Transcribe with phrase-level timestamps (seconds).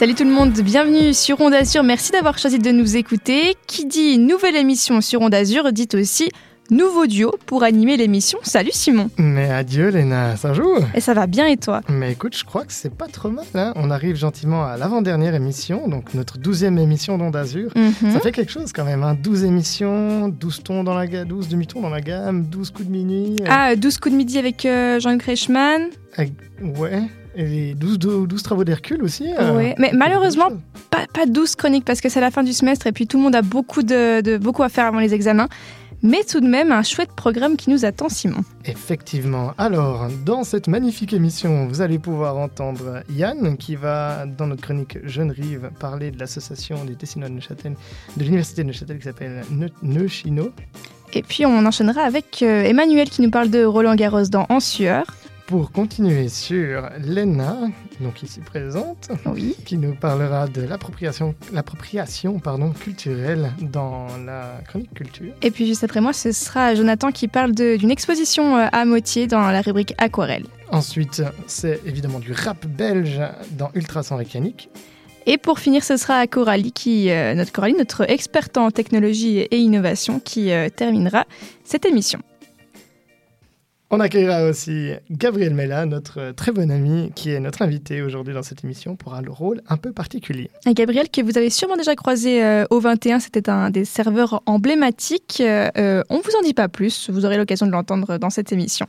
[0.00, 1.82] Salut tout le monde, bienvenue sur Onde Azur.
[1.82, 3.54] Merci d'avoir choisi de nous écouter.
[3.66, 6.30] Qui dit nouvelle émission sur Onde Azur dit aussi
[6.70, 8.38] nouveau duo pour animer l'émission.
[8.42, 9.10] Salut Simon.
[9.18, 11.82] Mais adieu Léna, ça joue Et ça va bien et toi?
[11.90, 13.44] Mais écoute, je crois que c'est pas trop mal.
[13.54, 13.74] Hein.
[13.76, 17.70] On arrive gentiment à l'avant-dernière émission, donc notre douzième émission d'Onde Azur.
[17.76, 18.10] Mhm.
[18.10, 19.14] Ça fait quelque chose quand même, hein.
[19.22, 22.92] 12 émissions, 12 tons dans la gamme, 12 demi-tons dans la gamme, 12 coups de
[22.92, 23.36] minuit.
[23.42, 25.88] euh, Ah, 12 coups de midi avec euh, Jean-Luc Reichmann.
[26.16, 27.02] ouais.
[27.36, 29.28] Et les 12, 12, 12 travaux d'Hercule aussi.
[29.38, 30.48] euh, Ouais, mais malheureusement.
[30.90, 33.22] Pas, pas 12 chroniques parce que c'est la fin du semestre et puis tout le
[33.22, 35.48] monde a beaucoup, de, de- beaucoup à faire avant les examens.
[36.02, 38.40] Mais tout de même, un chouette programme qui nous attend, Simon.
[38.64, 39.52] Effectivement.
[39.58, 44.96] Alors, dans cette magnifique émission, vous allez pouvoir entendre Yann qui va, dans notre chronique
[45.04, 47.74] Jeune Rive, parler de l'association des Tessinois de Neuchâtel,
[48.16, 50.50] de l'université de Neuchâtel qui s'appelle Ne- Neuchino.
[51.12, 54.58] Et puis on enchaînera avec euh, Emmanuel qui nous parle de Roland Garros dans En
[54.60, 55.04] sueur.
[55.50, 57.56] Pour continuer sur Lena,
[58.00, 59.56] donc ici présente, Oui.
[59.66, 65.32] qui nous parlera de l'appropriation, l'appropriation pardon, culturelle dans la chronique culture.
[65.42, 68.84] Et puis juste après moi, ce sera Jonathan qui parle de- d'une exposition euh, à
[68.84, 70.46] Motier dans la rubrique Aquarelle.
[70.70, 74.70] Ensuite, c'est évidemment du rap belge dans Ultrason mécanique.
[75.26, 79.58] Et pour finir, ce sera Coralie, qui, euh, notre Coralie, notre experte en technologie et
[79.58, 81.24] innovation, qui euh, terminera
[81.64, 82.20] cette émission.
[83.92, 88.44] On accueillera aussi Gabriel Mella, notre très bon ami, qui est notre invité aujourd'hui dans
[88.44, 90.48] cette émission pour un rôle un peu particulier.
[90.64, 94.44] Et Gabriel, que vous avez sûrement déjà croisé euh, au 21, c'était un des serveurs
[94.46, 95.38] emblématiques.
[95.40, 98.52] Euh, euh, on vous en dit pas plus, vous aurez l'occasion de l'entendre dans cette
[98.52, 98.86] émission.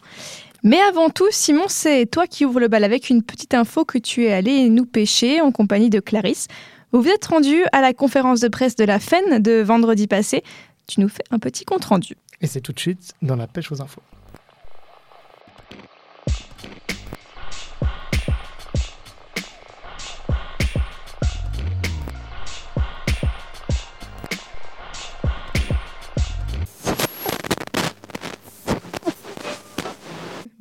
[0.61, 3.97] Mais avant tout, Simon, c'est toi qui ouvre le bal avec une petite info que
[3.97, 6.47] tu es allé nous pêcher en compagnie de Clarisse.
[6.91, 10.43] Vous vous êtes rendu à la conférence de presse de la FEN de vendredi passé.
[10.85, 12.13] Tu nous fais un petit compte rendu.
[12.39, 14.01] Et c'est tout de suite dans la pêche aux infos.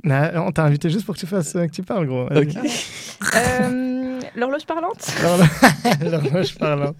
[0.05, 2.27] Nah, on t'a invité juste pour que tu fasses euh, que tu parles, gros.
[2.27, 2.55] Vas-y.
[3.37, 5.06] Euh, L'horloge parlante?
[6.03, 6.97] L'horloge- parlante.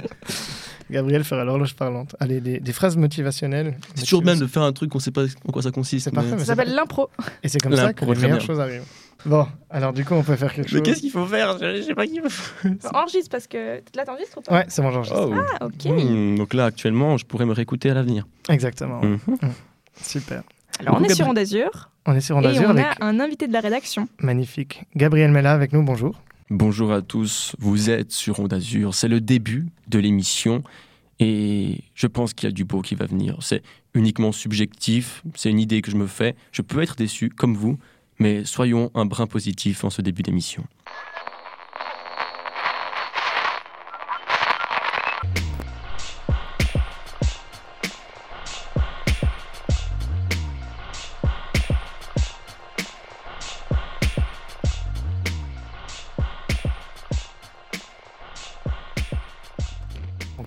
[0.91, 2.15] Gabriel fera l'horloge parlante.
[2.21, 3.78] Allez, des, des phrases motivationnelles.
[3.94, 6.05] C'est toujours bien de faire un truc qu'on sait pas en quoi ça consiste.
[6.05, 7.09] C'est mais- parfait, mais Ça s'appelle l'impro.
[7.43, 8.47] Et c'est comme ça que les meilleures bien.
[8.47, 8.84] choses arrivent.
[9.25, 10.83] Bon, alors du coup, on peut faire quelque Mais chose.
[10.83, 11.56] qu'est-ce qu'il faut faire?
[11.59, 12.69] Je je sais pas qu'il faut.
[12.94, 13.81] Enregistre parce que.
[13.94, 14.55] Là, t'enregistres ou pas?
[14.56, 15.28] Ouais, c'est bon, j'enregistre.
[15.31, 15.34] Oh.
[15.60, 15.84] Ah, ok.
[15.87, 18.27] Hmm, donc là, actuellement, je pourrais me réécouter à l'avenir.
[18.49, 19.00] Exactement.
[19.03, 19.19] Mhm.
[20.03, 20.43] Super.
[20.80, 23.04] Alors, on est sur Onde Azur On est sur Onde et Azur on avec a
[23.04, 24.08] un invité de la rédaction.
[24.18, 25.82] magnifique Gabriel Mella avec nous.
[25.82, 26.18] Bonjour.
[26.48, 28.94] Bonjour à tous, vous êtes sur Onde Azur.
[28.94, 30.62] C'est le début de l'émission
[31.18, 33.36] et je pense qu'il y a du beau qui va venir.
[33.42, 36.34] C'est uniquement subjectif, c'est une idée que je me fais.
[36.50, 37.78] Je peux être déçu comme vous,
[38.18, 40.64] mais soyons un brin positif en ce début d'émission.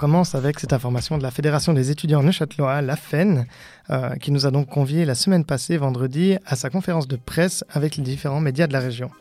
[0.04, 3.46] Commence avec cette information de la Fédération des étudiants neuchâtelois, la FEN,
[3.90, 7.64] euh, qui nous a donc conviés la semaine passée, vendredi, à sa conférence de presse
[7.70, 9.12] avec les différents médias de la région.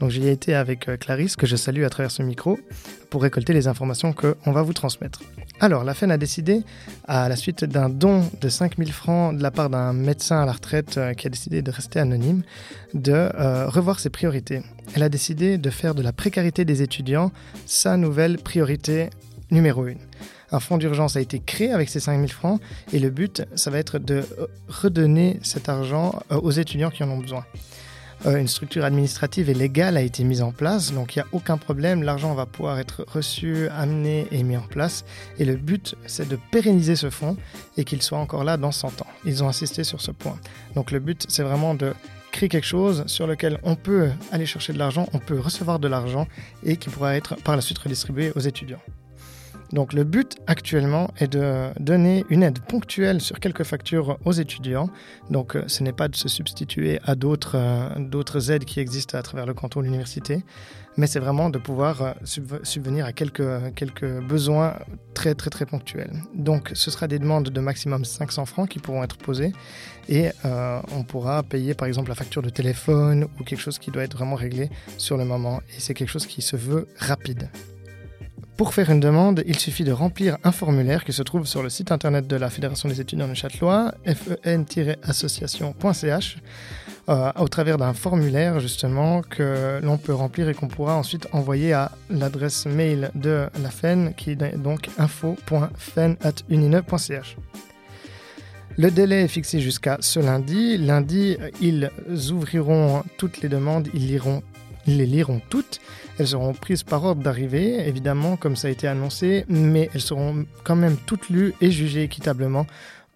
[0.00, 2.58] Donc j'y ai été avec euh, Clarisse, que je salue à travers ce micro,
[3.08, 5.22] pour récolter les informations qu'on va vous transmettre.
[5.60, 6.62] Alors, la FEN a décidé,
[7.08, 10.52] à la suite d'un don de 5000 francs de la part d'un médecin à la
[10.52, 12.42] retraite euh, qui a décidé de rester anonyme,
[12.92, 13.30] de
[13.66, 14.60] revoir ses priorités.
[14.94, 17.32] Elle a décidé de faire de la précarité des étudiants
[17.64, 19.08] sa nouvelle priorité
[19.52, 19.98] numéro une.
[20.50, 22.60] Un fonds d'urgence a été créé avec ces 5000 francs
[22.92, 24.22] et le but, ça va être de
[24.68, 27.44] redonner cet argent euh, aux étudiants qui en ont besoin.
[28.26, 31.26] Euh, Une structure administrative et légale a été mise en place, donc il n'y a
[31.32, 35.04] aucun problème, l'argent va pouvoir être reçu, amené et mis en place.
[35.38, 37.36] Et le but, c'est de pérenniser ce fonds
[37.76, 39.06] et qu'il soit encore là dans 100 ans.
[39.24, 40.38] Ils ont insisté sur ce point.
[40.74, 41.94] Donc le but, c'est vraiment de
[42.30, 45.88] créer quelque chose sur lequel on peut aller chercher de l'argent, on peut recevoir de
[45.88, 46.26] l'argent
[46.62, 48.80] et qui pourra être par la suite redistribué aux étudiants.
[49.72, 54.90] Donc le but actuellement est de donner une aide ponctuelle sur quelques factures aux étudiants.
[55.30, 59.16] Donc euh, ce n'est pas de se substituer à d'autres euh, d'autres aides qui existent
[59.16, 60.44] à travers le canton de l'université,
[60.98, 64.76] mais c'est vraiment de pouvoir euh, subve- subvenir à quelques, quelques besoins
[65.14, 66.12] très très très ponctuels.
[66.34, 69.52] Donc ce sera des demandes de maximum 500 francs qui pourront être posées
[70.08, 74.02] et on pourra payer par exemple la facture de téléphone ou quelque chose qui doit
[74.02, 77.48] être vraiment réglé sur le moment et c'est quelque chose qui se veut rapide.
[78.62, 81.68] Pour faire une demande, il suffit de remplir un formulaire qui se trouve sur le
[81.68, 86.36] site internet de la Fédération des étudiants de Châtelois, fen-association.ch.
[87.08, 91.72] euh, au travers d'un formulaire justement que l'on peut remplir et qu'on pourra ensuite envoyer
[91.72, 97.36] à l'adresse mail de la FEN qui est donc info.fen.unine.ch.
[98.78, 100.78] Le délai est fixé jusqu'à ce lundi.
[100.78, 101.90] Lundi, ils
[102.30, 104.44] ouvriront toutes les demandes, ils, liront,
[104.86, 105.80] les liront toutes.
[106.18, 110.44] Elles seront prises par ordre d'arrivée, évidemment, comme ça a été annoncé, mais elles seront
[110.64, 112.66] quand même toutes lues et jugées équitablement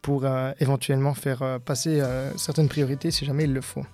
[0.06, 3.84] pour euh, éventuellement faire euh, passer euh, certaines priorités si jamais il le faut.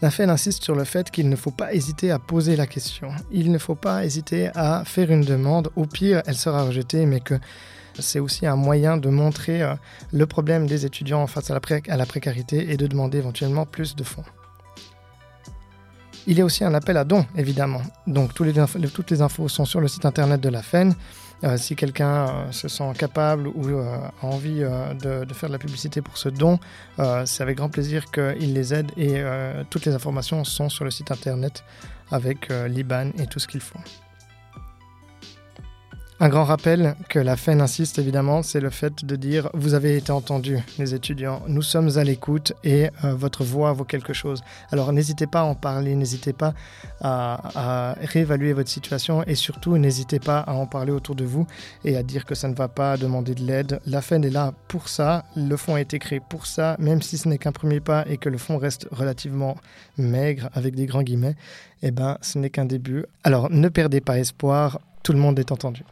[0.00, 3.10] La FED insiste sur le fait qu'il ne faut pas hésiter à poser la question.
[3.32, 5.70] Il ne faut pas hésiter à faire une demande.
[5.74, 7.34] Au pire, elle sera rejetée, mais que
[7.98, 9.60] c'est aussi un moyen de montrer
[10.12, 13.96] le problème des étudiants face à la, à la précarité et de demander éventuellement plus
[13.96, 14.22] de fonds.
[16.30, 17.80] Il y a aussi un appel à dons, évidemment.
[18.06, 20.94] Donc toutes les infos sont sur le site internet de la FEN.
[21.42, 25.54] Euh, si quelqu'un euh, se sent capable ou euh, a envie de, de, faire de
[25.54, 26.58] la publicité pour ce don,
[27.24, 29.22] c'est avec grand plaisir qu'il les aide et
[29.70, 31.64] toutes les informations sont sur le site internet
[32.10, 33.80] avec l'IBAN et tout ce qu'il faut.
[36.20, 39.96] Un grand rappel que la FEN insiste évidemment, c'est le fait de dire vous avez
[39.96, 44.42] été entendus, les étudiants, nous sommes à l'écoute et euh, votre voix vaut quelque chose.
[44.72, 46.54] Alors n'hésitez pas à en parler, n'hésitez pas
[47.00, 51.46] à, réévaluer votre situation et surtout n'hésitez pas à en parler autour de vous
[51.84, 53.80] et à dire que ça ne va pas, demander de l'aide.
[53.86, 57.16] La FEN est là pour ça, le fonds a été créé pour ça, même si
[57.16, 59.56] ce n'est qu'un premier pas et que le fonds reste relativement
[59.98, 61.36] maigre avec des grands guillemets,
[61.84, 63.04] eh ben ce n'est qu'un début.
[63.22, 65.84] Alors ne perdez pas espoir, tout le monde est entendu.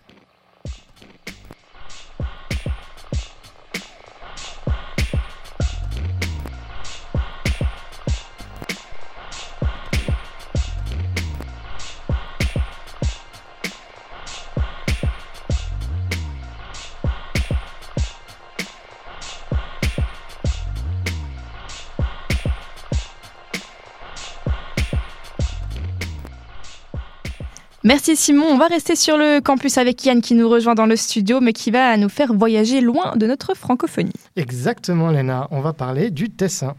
[27.86, 28.46] Merci Simon.
[28.50, 31.52] On va rester sur le campus avec Yann qui nous rejoint dans le studio, mais
[31.52, 34.10] qui va nous faire voyager loin de notre francophonie.
[34.34, 35.46] Exactement, Léna.
[35.52, 36.74] On va parler du Tessin.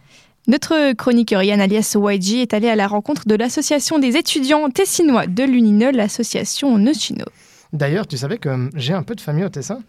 [0.48, 5.28] Notre chroniqueur Yann alias YG est allé à la rencontre de l'association des étudiants tessinois
[5.28, 7.24] de l'UNINE, l'association Nocino.
[7.72, 9.80] D'ailleurs, tu savais que j'ai un peu de famille au Tessin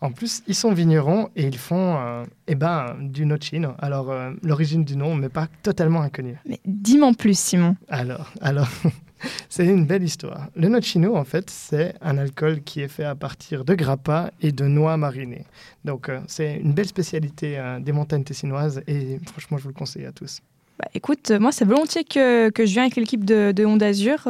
[0.00, 3.70] en plus, ils sont vignerons et ils font euh, eh ben, du nocino.
[3.78, 6.36] Alors, euh, l'origine du nom n'est pas totalement inconnue.
[6.46, 7.74] Mais dis-moi en plus, Simon.
[7.88, 8.68] Alors, alors
[9.48, 10.48] c'est une belle histoire.
[10.56, 14.52] Le nocino, en fait, c'est un alcool qui est fait à partir de grappa et
[14.52, 15.44] de noix marinées.
[15.84, 20.06] Donc, euh, c'est une belle spécialité des montagnes tessinoises et franchement, je vous le conseille
[20.06, 20.40] à tous.
[20.78, 24.26] Bah, écoute, moi, c'est volontiers que, que, je viens avec l'équipe de, de Honda Azur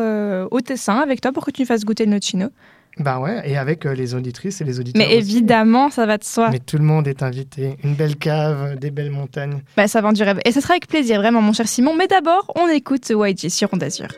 [0.51, 2.51] au Tessin avec toi pour que tu nous fasses goûter le nocino.
[2.99, 5.05] Bah ouais, et avec euh, les auditrices et les auditeurs.
[5.05, 6.51] Mais évidemment, ça va de soi.
[6.51, 7.77] Mais tout le monde est invité.
[7.83, 9.63] Une belle cave, des belles montagnes.
[9.77, 10.39] Bah ça vend du rêve.
[10.45, 11.95] Et ce sera avec plaisir, vraiment, mon cher Simon.
[11.97, 14.09] Mais d'abord, on écoute YG sur Onde Azur.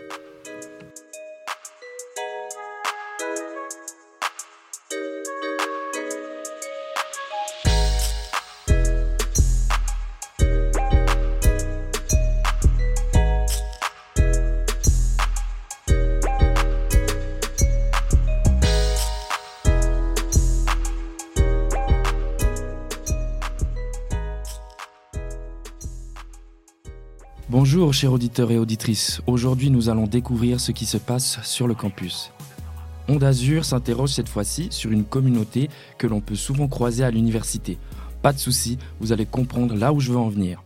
[27.76, 31.74] Bonjour chers auditeurs et auditrices, aujourd'hui nous allons découvrir ce qui se passe sur le
[31.74, 32.32] campus.
[33.06, 35.68] Onde Azur s'interroge cette fois-ci sur une communauté
[35.98, 37.76] que l'on peut souvent croiser à l'université.
[38.22, 40.62] Pas de souci, vous allez comprendre là où je veux en venir.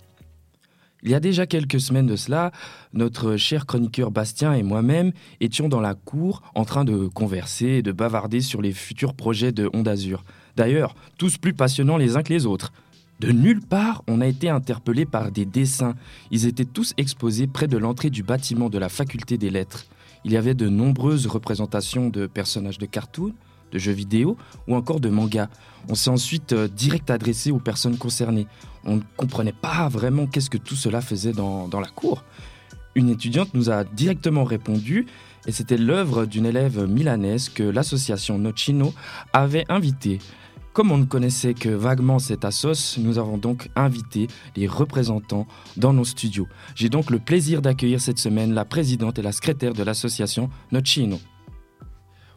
[1.03, 2.53] Il y a déjà quelques semaines de cela,
[2.93, 7.83] notre cher chroniqueur Bastien et moi-même étions dans la cour en train de converser et
[7.83, 10.23] de bavarder sur les futurs projets de Onde Azur.
[10.55, 12.73] D'ailleurs, tous plus passionnants les uns que les autres.
[13.21, 15.95] De nulle part, on a été interpellé par des dessins.
[16.31, 19.85] Ils étaient tous exposés près de l'entrée du bâtiment de la faculté des lettres.
[20.25, 23.35] Il y avait de nombreuses représentations de personnages de cartoons,
[23.73, 25.51] de jeux vidéo ou encore de mangas.
[25.91, 28.47] On s'est ensuite euh, direct adressé aux personnes concernées.
[28.85, 32.25] On ne comprenait pas vraiment qu'est-ce que tout cela faisait dans, dans la cour.
[32.95, 35.05] Une étudiante nous a directement répondu
[35.47, 38.95] et c'était l'œuvre d'une élève milanaise que l'association Nocino
[39.35, 40.21] avait invitée.
[40.73, 45.47] Comme on ne connaissait que vaguement cette assos, nous avons donc invité les représentants
[45.77, 46.47] dans nos studios.
[46.77, 51.19] J'ai donc le plaisir d'accueillir cette semaine la présidente et la secrétaire de l'association Nocino.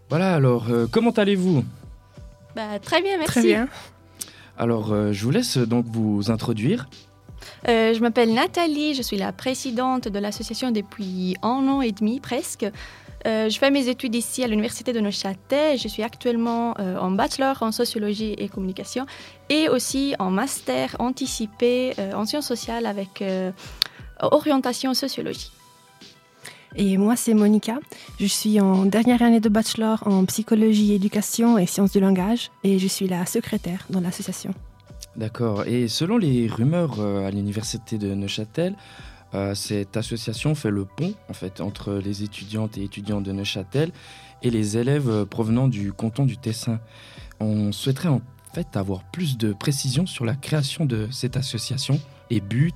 [0.10, 1.64] Voilà, alors, euh, comment allez-vous?
[2.56, 3.34] Bah, Très bien, merci.
[3.34, 3.68] Très bien.
[4.58, 6.88] Alors, euh, je vous laisse donc vous introduire.
[7.68, 12.20] Euh, je m'appelle Nathalie, je suis la présidente de l'association depuis un an et demi
[12.20, 12.66] presque.
[13.26, 15.78] Euh, je fais mes études ici à l'Université de Neuchâtel.
[15.78, 19.06] Je suis actuellement euh, en bachelor en sociologie et communication
[19.50, 23.52] et aussi en master anticipé euh, en sciences sociales avec euh,
[24.20, 25.52] orientation sociologie.
[26.76, 27.80] Et moi, c'est Monica.
[28.20, 32.50] Je suis en dernière année de bachelor en psychologie, éducation et sciences du langage.
[32.64, 34.54] Et je suis la secrétaire dans l'association.
[35.16, 35.68] D'accord.
[35.68, 38.76] Et selon les rumeurs euh, à l'université de Neuchâtel,
[39.36, 43.92] euh, cette association fait le pont en fait entre les étudiantes et étudiants de Neuchâtel
[44.44, 46.80] et les élèves euh, provenant du canton du Tessin.
[47.40, 48.22] On souhaiterait en
[48.54, 52.00] fait avoir plus de précisions sur la création de cette association,
[52.30, 52.72] les buts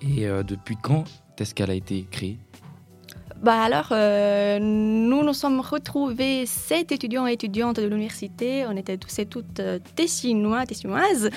[0.00, 1.04] et euh, depuis quand
[1.38, 2.38] est-ce qu'elle a été créée?
[3.42, 8.64] Bah alors, nous nous sommes retrouvés sept étudiants et étudiantes de l'université.
[8.66, 9.60] On était tous et toutes
[9.96, 11.28] tessinois, tessinoises.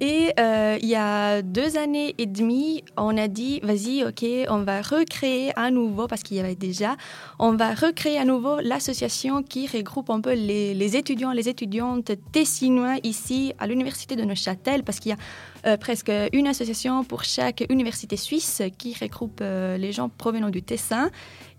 [0.00, 4.62] Et euh, il y a deux années et demie, on a dit, vas-y, ok, on
[4.62, 6.96] va recréer à nouveau, parce qu'il y avait déjà,
[7.40, 12.96] on va recréer à nouveau l'association qui regroupe un peu les, étudiants, les étudiantes tessinois
[13.02, 15.18] ici à l'université de Neuchâtel, parce qu'il y a
[15.66, 20.62] euh, presque une association pour chaque université suisse qui regroupe euh, les gens provenant du
[20.62, 21.10] Tessin.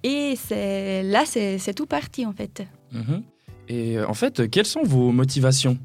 [0.04, 0.36] Et
[1.04, 2.64] là, c'est tout parti en fait.
[2.94, 3.24] Mhm.
[3.68, 5.78] Et en fait, quelles sont vos motivations?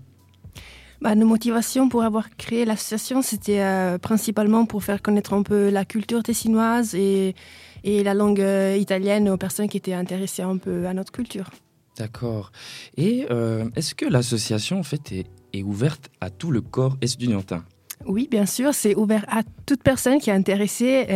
[1.00, 5.68] Bah, nos motivations pour avoir créé l'association, c'était euh, principalement pour faire connaître un peu
[5.68, 7.34] la culture tessinoise et,
[7.82, 11.50] et la langue euh, italienne aux personnes qui étaient intéressées un peu à notre culture.
[11.98, 12.52] D'accord.
[12.96, 17.64] Et euh, est-ce que l'association en fait est, est ouverte à tout le corps estudiantin?
[18.06, 21.06] Oui, bien sûr, c'est ouvert à toute personne qui est intéressée.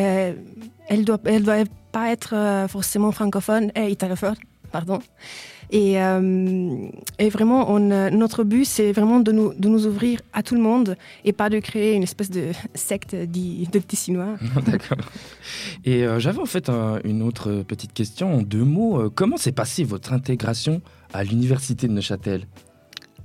[0.88, 4.37] Elle doit, elle doit pas être forcément francophone et italophone,
[4.73, 5.00] pardon.
[5.70, 10.42] Et, euh, et vraiment, euh, notre but, c'est vraiment de nous, de nous ouvrir à
[10.42, 14.37] tout le monde et pas de créer une espèce de secte de Tessinois.
[14.66, 14.98] D'accord.
[15.84, 19.10] Et euh, j'avais en fait un- une autre petite question en deux mots.
[19.14, 20.80] Comment s'est passée votre intégration
[21.12, 22.46] à l'université de Neuchâtel?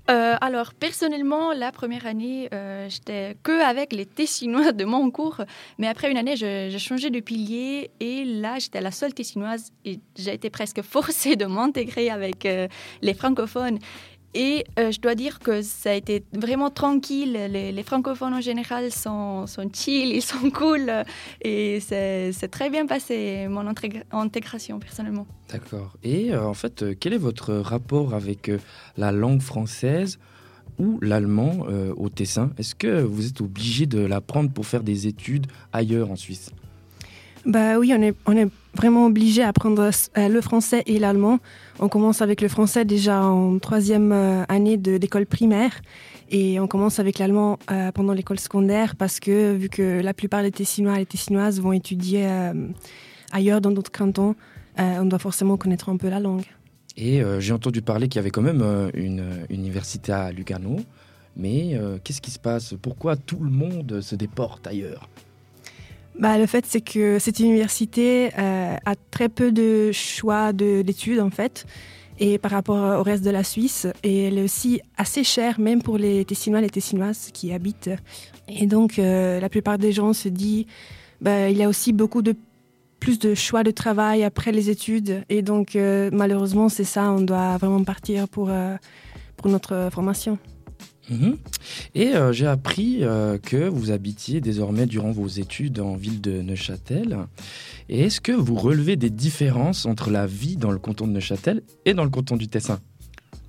[0.10, 5.42] Euh, alors, personnellement, la première année, euh, j'étais que avec les Tessinois de mon cours.
[5.78, 10.00] Mais après une année, j'ai changé de pilier et là, j'étais la seule Tessinoise et
[10.18, 12.68] j'ai été presque forcée de m'intégrer avec euh,
[13.02, 13.80] les francophones.
[14.34, 17.34] Et euh, je dois dire que ça a été vraiment tranquille.
[17.34, 20.92] Les, francophones en général sont, sont chill, ils sont cool.
[21.42, 25.28] Et c'est très bien passé, mon intégra- intégration personnellement.
[25.52, 25.94] D'accord.
[26.04, 28.50] Et euh, en fait, euh, quel est votre rapport avec
[28.98, 30.20] la langue française
[30.80, 32.50] ou l'allemand au Tessin?
[32.58, 36.52] Est-ce que vous êtes obligé de l'apprendre pour faire des études ailleurs en Suisse?
[37.46, 41.40] Bah oui, on est, on est vraiment obligé à euh, le français et l'allemand.
[41.80, 45.82] On commence avec le français déjà en troisième euh, année de l'école primaire
[46.32, 50.42] et on commence avec l'allemand euh, pendant l'école secondaire parce que vu que la plupart
[50.42, 52.28] des Tessinois et les Tessinoises vont étudier
[53.32, 54.36] ailleurs dans d'autres cantons,
[54.78, 56.46] on doit forcément connaître un peu la langue.
[56.96, 60.78] Et j'ai entendu parler qu'il y avait quand même une université à Lugano.
[61.36, 62.76] Mais qu'est-ce qui se passe?
[62.82, 65.10] Pourquoi tout le monde se déporte ailleurs?
[66.20, 71.20] Bah, le fait, c'est que cette université euh, a très peu de choix de- d'études,
[71.20, 71.66] en fait,
[72.20, 73.88] et par rapport au reste de la Suisse.
[74.04, 77.90] Et elle est aussi assez chère, même pour les Tessinois et les Tessinoises qui habitent.
[78.48, 80.66] Et donc, euh, la plupart des gens se disent,
[81.20, 82.36] bah, il y a aussi beaucoup de
[83.00, 85.24] plus de choix de travail après les études.
[85.30, 88.52] Et donc, euh, malheureusement, c'est ça, on doit vraiment partir pour,
[89.36, 90.38] pour notre formation.
[91.10, 91.38] Mhm.
[91.96, 96.42] Et euh, j'ai appris euh, que vous habitiez désormais durant vos études en ville de
[96.42, 97.18] Neuchâtel.
[97.90, 101.62] Et est-ce que vous relevez des différences entre la vie dans le canton de Neuchâtel
[101.86, 102.80] et dans le canton du Tessin?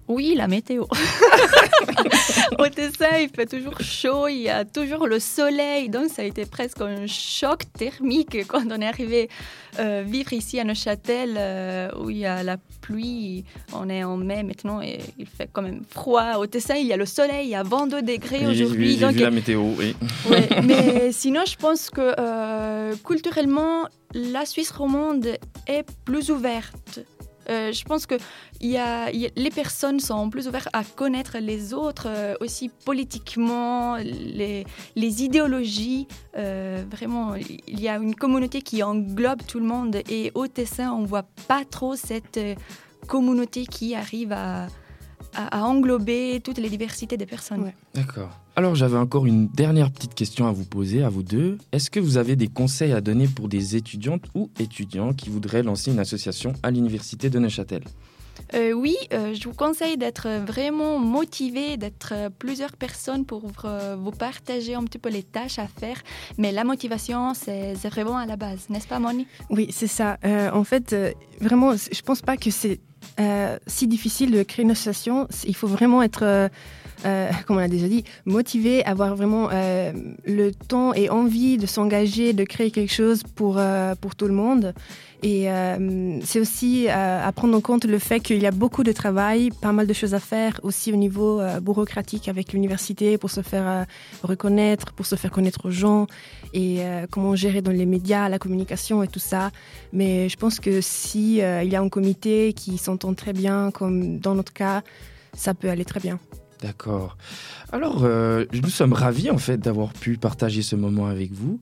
[0.08, 0.84] Oui, la météo.
[2.58, 6.24] Au Tessin, il fait toujours chaud, il y a toujours le soleil, donc ça a
[6.26, 9.30] été presque un choc thermique quand on est arrivé
[9.78, 13.44] euh, vivre ici à Neuchâtel, euh, où il y a la pluie.
[13.72, 16.34] On est en mai maintenant et il fait quand même froid.
[16.38, 18.96] Au Tessin, il y a le soleil, il y a 22 degrés aujourd'hui.
[18.98, 19.96] donc météo, oui.
[20.30, 25.26] Ouais, mais sinon, je pense que euh, culturellement, la Suisse romande
[25.66, 27.00] est plus ouverte.
[27.50, 28.14] Euh, je pense que
[28.60, 32.34] il y a, y a- les personnes sont plus ouvertes à connaître les autres, euh,
[32.40, 34.64] aussi politiquement, les,
[34.96, 36.06] les idéologies.
[36.36, 39.96] Euh, vraiment, il y a une communauté qui englobe tout le monde.
[40.08, 42.40] Et au Tessin, on voit pas trop cette
[43.06, 44.66] communauté qui arrive à,
[45.34, 47.62] à- à englober toutes les diversités des personnes.
[47.62, 47.74] Ouais.
[47.94, 48.30] D'accord.
[48.56, 51.58] Alors j'avais encore une dernière petite question à vous poser, à vous deux.
[51.72, 55.64] Est-ce que vous avez des conseils à donner pour des étudiantes ou étudiants qui voudraient
[55.64, 57.82] lancer une association à l'université de Neuchâtel?
[58.54, 63.96] Euh, oui, euh, je vous conseille d'être vraiment motivé, d'être euh, plusieurs personnes pour euh,
[63.98, 66.00] vous partager un petit peu les tâches à faire.
[66.38, 69.26] Mais la motivation, c'est vraiment à la base, n'est-ce pas, Moni?
[69.50, 70.18] Oui, c'est ça.
[70.24, 72.80] Euh, en fait, euh, vraiment, je pense pas que c'est
[73.18, 75.26] euh, si difficile de créer une association.
[75.44, 76.50] Il faut vraiment être,
[77.04, 79.92] euh, comme on l'a déjà dit, motivé, avoir vraiment euh,
[80.24, 84.34] le temps et envie de s'engager, de créer quelque chose pour, euh, pour tout le
[84.34, 84.74] monde.
[85.22, 88.92] Et euh, c'est aussi à prendre en compte le fait qu'il y a beaucoup de
[88.92, 93.40] travail, pas mal de choses à faire, aussi au niveau bureaucratique avec l'université pour se
[93.40, 93.86] faire
[94.22, 96.08] reconnaître, pour se faire connaître aux gens
[96.52, 96.80] et
[97.10, 99.50] comment gérer dans les médias, la communication et tout ça.
[99.94, 104.18] Mais je pense que si il y a un comité qui s'entend très bien, comme
[104.18, 104.82] dans notre cas,
[105.32, 106.18] ça peut aller très bien.
[106.64, 107.18] D'accord.
[107.72, 111.60] Alors, euh, nous sommes ravis en fait d'avoir pu partager ce moment avec vous.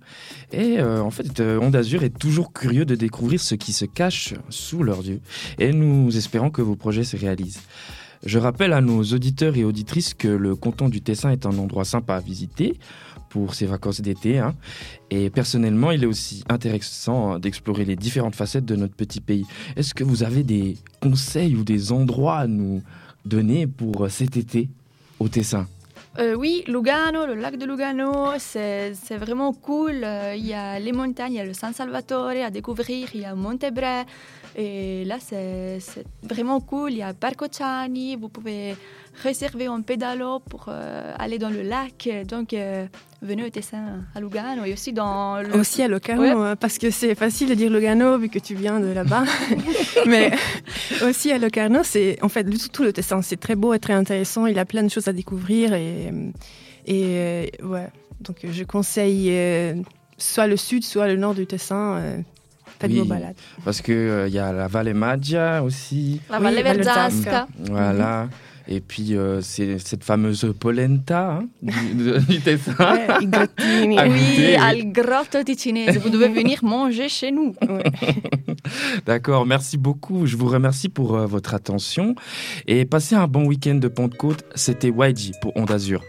[0.52, 4.35] Et euh, en fait, euh, Onde est toujours curieux de découvrir ce qui se cache
[4.49, 5.21] sous leurs yeux.
[5.59, 7.62] Et nous espérons que vos projets se réalisent.
[8.25, 11.85] Je rappelle à nos auditeurs et auditrices que le canton du Tessin est un endroit
[11.85, 12.78] sympa à visiter
[13.28, 14.38] pour ses vacances d'été.
[14.38, 14.54] hein.
[15.11, 19.47] Et personnellement, il est aussi intéressant d'explorer les différentes facettes de notre petit pays.
[19.75, 22.82] Est-ce que vous avez des conseils ou des endroits à nous
[23.25, 24.68] donner pour cet été?
[26.18, 30.02] Euh, oui, Lugano, le lac de Lugano, c'est vraiment cool.
[30.04, 33.20] Euh, Il y a les montagnes, il y a le San Salvatore à découvrir, il
[33.22, 34.04] y a Montebre.
[34.56, 35.78] Et là, c'est
[36.23, 36.92] vraiment cool.
[36.92, 38.76] Il y a Parco Ciani, vous pouvez
[39.23, 42.09] réserver un pédalo pour euh, aller dans le lac.
[42.28, 42.87] Donc, euh,
[43.23, 45.54] venez au Tessin à Lugano et aussi dans le...
[45.56, 46.30] Aussi à Locarno, Ouais.
[46.30, 49.25] hein, parce que c'est facile de dire Lugano vu que tu viens de là-bas.
[50.06, 50.30] Mais
[51.02, 54.47] aussi à Locarno, c'est en fait tout, le Tessin, c'est très beau et très intéressant.
[54.47, 56.12] Il y a plein de choses à découvrir et,
[56.87, 57.88] et euh, ouais.
[58.21, 59.32] Donc je conseille
[60.18, 62.23] soit le sud, soit le nord du Tessin.
[62.84, 62.98] Euh, faites Oui.
[62.98, 63.36] vos balades.
[63.64, 66.20] Parce qu'il y a la Valle Maggia aussi.
[66.30, 67.46] La Oui, Valle Verzasca.
[67.70, 68.28] Voilà.
[68.68, 72.72] Et puis, euh, c'est cette fameuse polenta hein, du, du Tessin.
[72.78, 73.98] Ouais, i grottini.
[73.98, 75.96] Ah, Oui, al grotto ticinese.
[75.98, 77.54] Vous devez venir manger chez nous.
[77.68, 77.83] Ouais.
[79.07, 80.26] D'accord, merci beaucoup.
[80.26, 82.14] Je vous remercie pour euh, votre attention.
[82.68, 84.44] Et passez un bon week-end de Pentecôte.
[84.54, 86.00] C'était YG pour Onde Azur.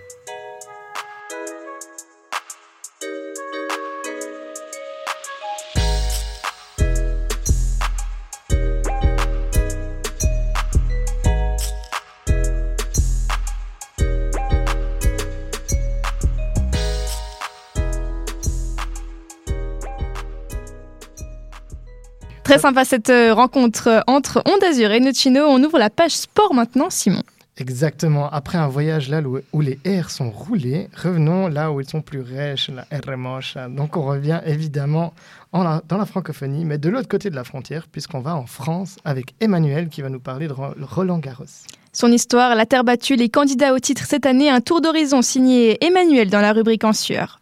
[22.54, 25.42] Très sympa cette euh, rencontre euh, entre Onde Azur et Nocino.
[25.48, 27.24] On ouvre la page sport maintenant, Simon.
[27.58, 28.30] Exactement.
[28.30, 29.22] Après un voyage là
[29.54, 33.70] où, les airs sont roulés, revenons là où ils sont plus riches, la R.
[33.72, 35.16] Donc on revient évidemment
[35.52, 38.46] en la- dans la francophonie, mais de l'autre côté de la frontière, puisqu'on va en
[38.46, 41.46] France avec Emmanuel qui va nous parler de Ro- Roland Garros.
[41.92, 45.84] Son histoire, la terre battue, les candidats au titre cette année, un tour d'horizon signé
[45.84, 47.40] Emmanuel dans la rubrique En sueur.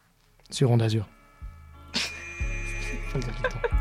[0.50, 1.06] Sur Onde Azur.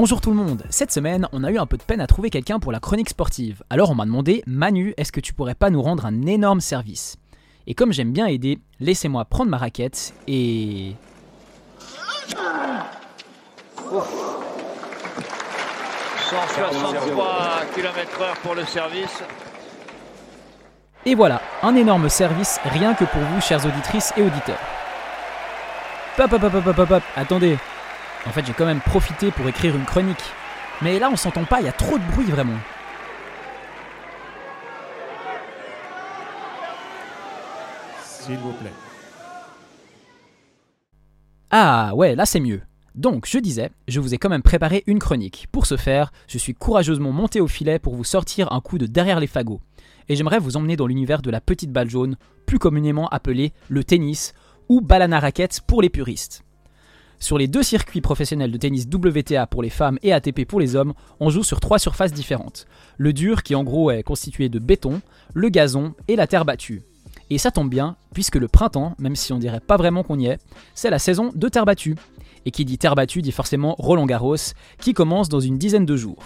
[0.00, 2.30] Bonjour tout le monde, cette semaine on a eu un peu de peine à trouver
[2.30, 3.64] quelqu'un pour la chronique sportive.
[3.68, 7.16] Alors on m'a demandé, Manu, est-ce que tu pourrais pas nous rendre un énorme service?
[7.66, 10.94] Et comme j'aime bien aider, laissez-moi prendre ma raquette et...
[16.30, 19.24] 163 km/h pour le service.
[21.06, 24.60] Et voilà, un énorme service rien que pour vous chères auditrices et auditeurs.
[26.16, 27.58] Pop pop pop pop pop pop, attendez.
[28.28, 30.22] En fait j'ai quand même profité pour écrire une chronique.
[30.82, 32.58] Mais là on s'entend pas, il y a trop de bruit vraiment.
[38.04, 38.72] S'il vous plaît.
[41.50, 42.60] Ah ouais, là c'est mieux.
[42.94, 45.46] Donc, je disais, je vous ai quand même préparé une chronique.
[45.52, 48.86] Pour ce faire, je suis courageusement monté au filet pour vous sortir un coup de
[48.86, 49.60] derrière les fagots.
[50.08, 53.84] Et j'aimerais vous emmener dans l'univers de la petite balle jaune, plus communément appelée le
[53.84, 54.34] tennis,
[54.68, 56.42] ou racket pour les puristes.
[57.20, 60.76] Sur les deux circuits professionnels de tennis WTA pour les femmes et ATP pour les
[60.76, 62.66] hommes, on joue sur trois surfaces différentes.
[62.96, 65.00] Le dur, qui en gros est constitué de béton,
[65.34, 66.82] le gazon et la terre battue.
[67.30, 70.26] Et ça tombe bien, puisque le printemps, même si on dirait pas vraiment qu'on y
[70.26, 70.38] est,
[70.74, 71.96] c'est la saison de terre battue.
[72.46, 74.36] Et qui dit terre battue dit forcément Roland Garros,
[74.80, 76.22] qui commence dans une dizaine de jours.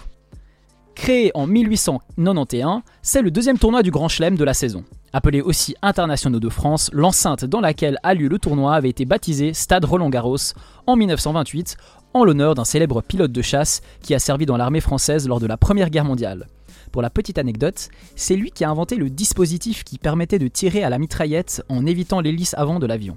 [0.95, 4.85] Créé en 1891, c'est le deuxième tournoi du Grand Chelem de la saison.
[5.13, 9.55] Appelé aussi Internationaux de France, l'enceinte dans laquelle a lieu le tournoi avait été baptisée
[9.55, 10.55] Stade Roland-Garros
[10.87, 11.77] en 1928
[12.15, 15.47] en l'honneur d'un célèbre pilote de chasse qui a servi dans l'armée française lors de
[15.47, 16.47] la Première Guerre mondiale.
[16.93, 20.85] Pour la petite anecdote, c'est lui qui a inventé le dispositif qui permettait de tirer
[20.85, 23.17] à la mitraillette en évitant l'hélice avant de l'avion.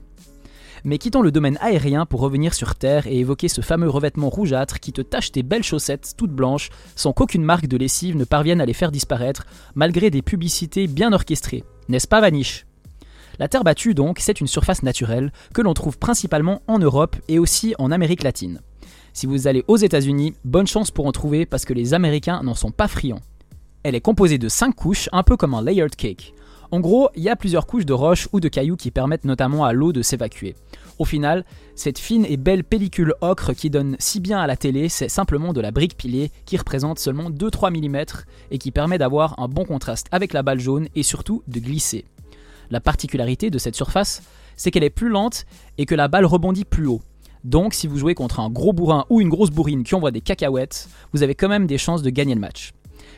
[0.88, 4.80] Mais quittons le domaine aérien pour revenir sur Terre et évoquer ce fameux revêtement rougeâtre
[4.80, 8.62] qui te tache tes belles chaussettes toutes blanches sans qu'aucune marque de lessive ne parvienne
[8.62, 11.63] à les faire disparaître, malgré des publicités bien orchestrées.
[11.89, 12.67] N'est-ce pas Vanish?
[13.39, 17.39] La Terre battue, donc, c'est une surface naturelle que l'on trouve principalement en Europe et
[17.39, 18.62] aussi en Amérique latine.
[19.12, 22.54] Si vous allez aux États-Unis, bonne chance pour en trouver parce que les Américains n'en
[22.54, 23.21] sont pas friands.
[23.82, 26.36] Elle est composée de 5 couches, un peu comme un layered cake.
[26.71, 29.65] En gros, il y a plusieurs couches de roches ou de cailloux qui permettent notamment
[29.65, 30.56] à l'eau de s'évacuer.
[30.97, 34.88] Au final, cette fine et belle pellicule ocre qui donne si bien à la télé,
[34.88, 39.39] c'est simplement de la brique pilée qui représente seulement 2-3 mm et qui permet d'avoir
[39.39, 42.06] un bon contraste avec la balle jaune et surtout de glisser.
[42.71, 44.23] La particularité de cette surface,
[44.56, 45.45] c'est qu'elle est plus lente
[45.78, 47.01] et que la balle rebondit plus haut.
[47.43, 50.21] Donc si vous jouez contre un gros bourrin ou une grosse bourrine qui envoie des
[50.21, 52.71] cacahuètes, vous avez quand même des chances de gagner le match.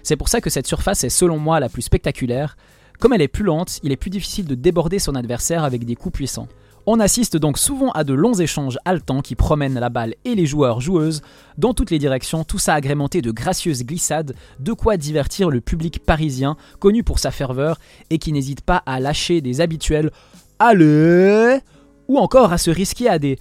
[0.03, 2.57] C'est pour ça que cette surface est selon moi la plus spectaculaire,
[2.99, 5.95] comme elle est plus lente, il est plus difficile de déborder son adversaire avec des
[5.95, 6.47] coups puissants.
[6.89, 10.45] On assiste donc souvent à de longs échanges haletants qui promènent la balle et les
[10.45, 11.21] joueurs joueuses
[11.57, 15.99] dans toutes les directions, tout ça agrémenté de gracieuses glissades, de quoi divertir le public
[15.99, 17.77] parisien, connu pour sa ferveur
[18.09, 20.11] et qui n'hésite pas à lâcher des habituels
[20.59, 21.59] Allez
[22.07, 23.37] ou encore à se risquer à des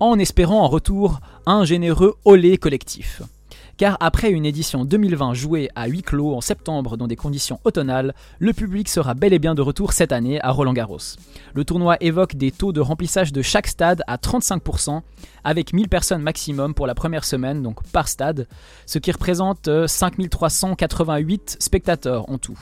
[0.00, 3.22] en espérant en retour un généreux olé collectif
[3.78, 8.12] car après une édition 2020 jouée à huis clos en septembre dans des conditions automnales,
[8.40, 10.98] le public sera bel et bien de retour cette année à Roland Garros.
[11.54, 15.00] Le tournoi évoque des taux de remplissage de chaque stade à 35%,
[15.44, 18.48] avec 1000 personnes maximum pour la première semaine, donc par stade,
[18.84, 22.58] ce qui représente 5388 euh, spectateurs en tout.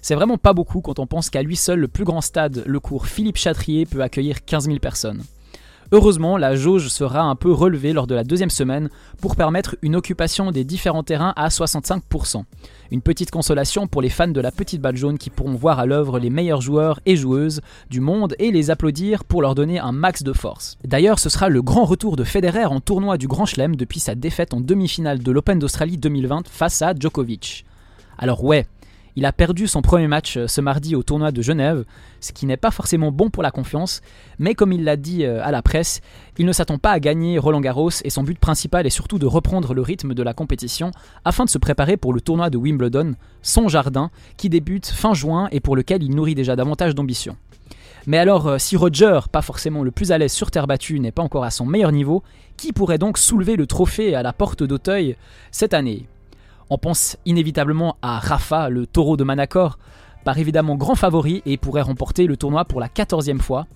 [0.00, 2.78] C'est vraiment pas beaucoup quand on pense qu'à lui seul, le plus grand stade, le
[2.78, 5.24] cours Philippe Chatrier, peut accueillir 15 000 personnes.
[5.92, 8.88] Heureusement, la jauge sera un peu relevée lors de la deuxième semaine
[9.20, 12.42] pour permettre une occupation des différents terrains à 65%.
[12.90, 15.86] Une petite consolation pour les fans de la petite balle jaune qui pourront voir à
[15.86, 19.92] l'œuvre les meilleurs joueurs et joueuses du monde et les applaudir pour leur donner un
[19.92, 20.76] max de force.
[20.84, 24.14] D'ailleurs, ce sera le grand retour de Federer en tournoi du Grand Chelem depuis sa
[24.14, 27.64] défaite en demi-finale de l'Open d'Australie 2020 face à Djokovic.
[28.18, 28.66] Alors ouais,
[29.16, 31.84] il a perdu son premier match euh, ce mardi au tournoi de Genève,
[32.20, 34.02] ce qui n'est pas forcément bon pour la confiance,
[34.38, 36.00] mais comme il l'a dit euh, à la presse,
[36.38, 39.26] il ne s'attend pas à gagner Roland Garros et son but principal est surtout de
[39.26, 40.90] reprendre le rythme de la compétition
[41.24, 45.48] afin de se préparer pour le tournoi de Wimbledon, son jardin, qui débute fin juin
[45.50, 47.36] et pour lequel il nourrit déjà davantage d'ambition.
[48.06, 51.10] Mais alors, euh, si Roger, pas forcément le plus à l'aise sur terre battue, n'est
[51.10, 52.22] pas encore à son meilleur niveau,
[52.56, 55.16] qui pourrait donc soulever le trophée à la porte d'Auteuil
[55.50, 56.06] cette année?
[56.70, 59.78] On pense inévitablement à Rafa, le taureau de Manacor,
[60.24, 63.66] par évidemment grand favori et pourrait remporter le tournoi pour la 14e fois,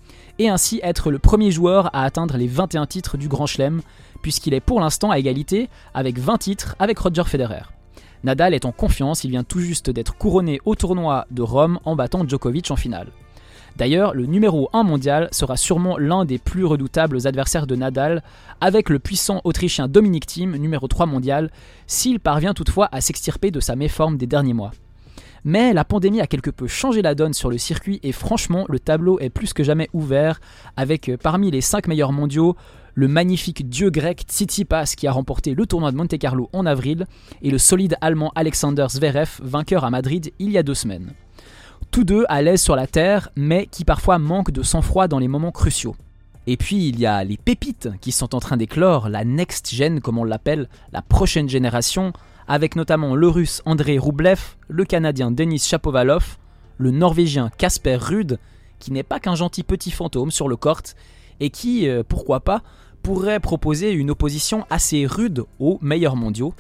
[0.40, 3.82] et ainsi être le premier joueur à atteindre les 21 titres du Grand Chelem,
[4.22, 7.62] puisqu'il est pour l'instant à égalité avec 20 titres avec Roger Federer.
[8.24, 11.94] Nadal est en confiance, il vient tout juste d'être couronné au tournoi de Rome en
[11.94, 13.12] battant Djokovic en finale.
[13.76, 18.22] D'ailleurs, le numéro 1 mondial sera sûrement l'un des plus redoutables adversaires de Nadal,
[18.60, 21.50] avec le puissant Autrichien Dominic Thiem, numéro 3 mondial,
[21.86, 24.72] s'il parvient toutefois à s'extirper de sa méforme des derniers mois.
[25.44, 28.78] Mais la pandémie a quelque peu changé la donne sur le circuit et franchement le
[28.78, 30.40] tableau est plus que jamais ouvert
[30.76, 32.56] avec euh, parmi les 5 meilleurs mondiaux
[32.94, 37.06] le magnifique dieu grec Tsitsipas qui a remporté le tournoi de Monte Carlo en avril
[37.40, 41.14] et le solide allemand Alexander Zverev vainqueur à Madrid il y a deux semaines
[41.90, 45.28] tous deux à l'aise sur la terre, mais qui parfois manquent de sang-froid dans les
[45.28, 45.96] moments cruciaux.
[46.46, 50.00] Et puis il y a les pépites qui sont en train d'éclore, la next gen
[50.00, 52.12] comme on l'appelle, la prochaine génération,
[52.46, 56.38] avec notamment le russe André Roublev, le canadien Denis Chapovalov,
[56.78, 58.38] le norvégien Casper Rude,
[58.78, 60.82] qui n'est pas qu'un gentil petit fantôme sur le court,
[61.40, 62.62] et qui, euh, pourquoi pas,
[63.02, 66.54] pourrait proposer une opposition assez rude aux meilleurs mondiaux.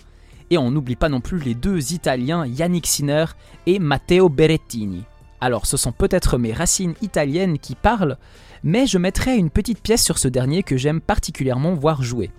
[0.50, 3.26] Et on n'oublie pas non plus les deux Italiens Yannick Sinner
[3.66, 5.04] et Matteo Berrettini.
[5.40, 8.18] Alors ce sont peut-être mes racines italiennes qui parlent,
[8.62, 12.30] mais je mettrai une petite pièce sur ce dernier que j'aime particulièrement voir jouer.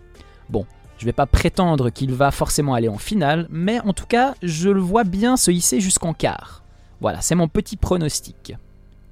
[0.50, 0.66] Bon,
[0.98, 4.70] je vais pas prétendre qu'il va forcément aller en finale, mais en tout cas, je
[4.70, 6.64] le vois bien se hisser jusqu'en quart.
[7.00, 8.56] Voilà, c'est mon petit pronostic.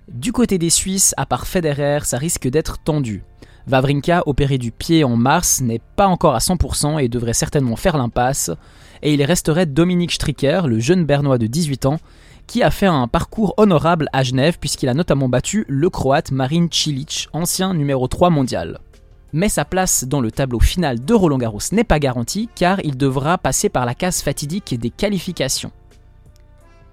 [0.08, 3.23] Du côté des Suisses, à part Federer, ça risque d'être tendu.
[3.69, 7.99] Vavrinka, opéré du pied en mars, n'est pas encore à 100% et devrait certainement faire
[7.99, 8.49] l'impasse.
[9.03, 11.99] Et il resterait Dominique Stricker, le jeune Bernois de 18 ans,
[12.47, 16.65] qui a fait un parcours honorable à Genève puisqu'il a notamment battu le Croate Marin
[16.71, 18.79] Cilic, ancien numéro 3 mondial.
[19.34, 22.97] Mais sa place dans le tableau final de Roland Garros n'est pas garantie car il
[22.97, 25.71] devra passer par la case fatidique des qualifications.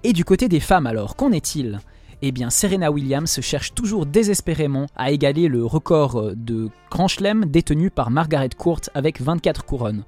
[0.03, 1.79] Et du côté des femmes alors, qu'en est-il?
[2.23, 7.91] Eh bien Serena Williams cherche toujours désespérément à égaler le record de Grand Chelem détenu
[7.91, 10.03] par Margaret Court avec 24 couronnes.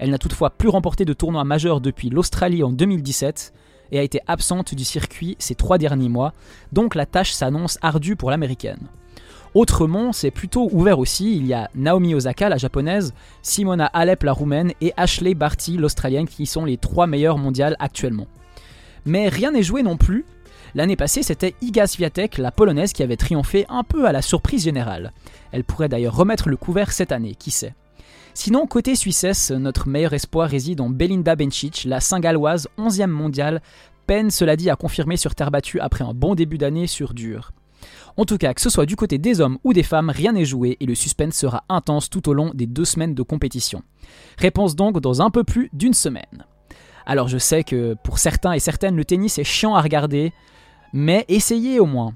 [0.00, 3.52] Elle n'a toutefois plus remporté de tournoi majeur depuis l'Australie en 2017
[3.92, 6.32] et a été absente du circuit ces trois derniers mois,
[6.72, 8.88] donc la tâche s'annonce ardue pour l'américaine.
[9.54, 11.36] Autrement, c'est plutôt ouvert aussi.
[11.36, 16.26] Il y a Naomi Osaka, la japonaise, Simona Alep, la roumaine, et Ashley Barty, l'australienne,
[16.26, 18.26] qui sont les trois meilleures mondiales actuellement.
[19.06, 20.24] Mais rien n'est joué non plus.
[20.74, 24.64] L'année passée, c'était Iga Swiatek, la polonaise, qui avait triomphé un peu à la surprise
[24.64, 25.12] générale.
[25.52, 27.74] Elle pourrait d'ailleurs remettre le couvert cette année, qui sait.
[28.34, 33.62] Sinon, côté Suissesse, notre meilleur espoir réside en Belinda Bencic, la Singaloise, 11e mondiale,
[34.08, 37.52] peine, cela dit, à confirmer sur terre battue après un bon début d'année sur dur.
[38.16, 40.44] En tout cas, que ce soit du côté des hommes ou des femmes, rien n'est
[40.44, 43.82] joué et le suspense sera intense tout au long des deux semaines de compétition.
[44.38, 46.46] Réponse donc dans un peu plus d'une semaine.
[47.06, 50.32] Alors je sais que pour certains et certaines, le tennis est chiant à regarder,
[50.94, 52.14] mais essayez au moins.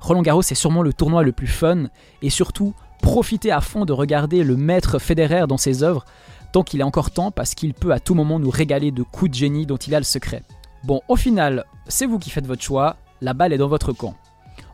[0.00, 1.84] Roland Garros est sûrement le tournoi le plus fun
[2.20, 6.04] et surtout profitez à fond de regarder le maître Federer dans ses œuvres
[6.52, 9.30] tant qu'il est encore temps parce qu'il peut à tout moment nous régaler de coups
[9.30, 10.42] de génie dont il a le secret.
[10.82, 14.14] Bon, au final, c'est vous qui faites votre choix, la balle est dans votre camp.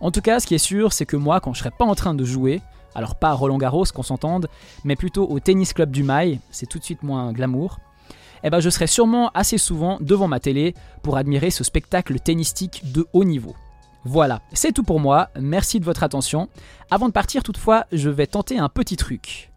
[0.01, 1.95] En tout cas, ce qui est sûr, c'est que moi, quand je serai pas en
[1.95, 2.63] train de jouer,
[2.95, 4.49] alors pas à Roland Garros qu'on s'entende,
[4.85, 7.79] mais plutôt au tennis club du Mail, c'est tout de suite moins glamour,
[8.45, 12.93] eh ben je serai sûrement assez souvent devant ma télé pour admirer ce spectacle tennistique
[12.93, 13.57] de haut niveau.
[14.05, 16.49] Voilà, c'est tout pour moi, merci de votre attention.
[16.91, 19.51] Avant de partir toutefois, je vais tenter un petit truc.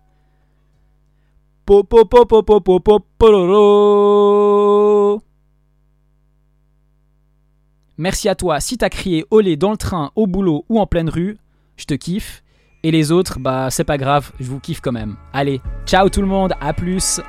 [7.98, 11.10] Merci à toi si t'as crié olé dans le train, au boulot ou en pleine
[11.10, 11.38] rue,
[11.76, 12.42] je te kiffe.
[12.84, 15.18] Et les autres, bah c'est pas grave, je vous kiffe quand même.
[15.34, 17.20] Allez, ciao tout le monde, à plus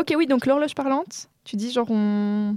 [0.00, 2.56] ok, oui, donc l'horloge parlante, tu dis genre on.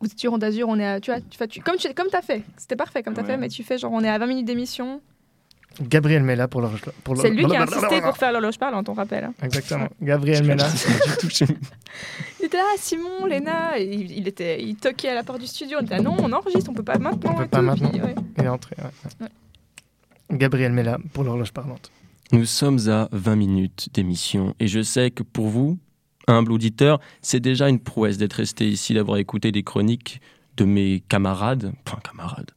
[0.00, 1.00] Vous êtes sur Onde d'Azur, on est à.
[1.00, 3.22] Tu vois, tu, fais- tu- comme tu comme as fait, c'était parfait comme tu as
[3.22, 3.28] Ouais.
[3.30, 5.00] fait, mais tu fais genre on est à 20 minutes d'émission.
[5.80, 6.82] Gabriel Mella pour l'horloge.
[7.02, 9.24] pour C'est lui qui a insisté pour faire l'horloge parlante, on rappelle.
[9.24, 9.34] hein.
[9.42, 9.88] Exactement.
[10.02, 10.68] Gabriel Mella.
[12.40, 15.46] Il était là, Simon, Léna, et il, il était, il toquait à la porte du
[15.46, 15.78] studio.
[15.80, 17.30] On était là, non, on enregistre, on peut pas maintenant.
[17.32, 17.64] On peut et pas tout.
[17.64, 17.88] maintenant.
[17.90, 18.14] Puis, ouais.
[18.38, 18.76] Il est entré.
[19.20, 19.28] ouais.
[20.30, 21.90] Gabriel Mella pour l'horloge parlante.
[22.32, 25.78] Nous sommes à 20 minutes d'émission et je sais que pour vous,
[26.26, 30.20] humble auditeur, c'est déjà une prouesse d'être resté ici, d'avoir écouté des chroniques
[30.56, 32.50] de mes camarades, enfin camarades,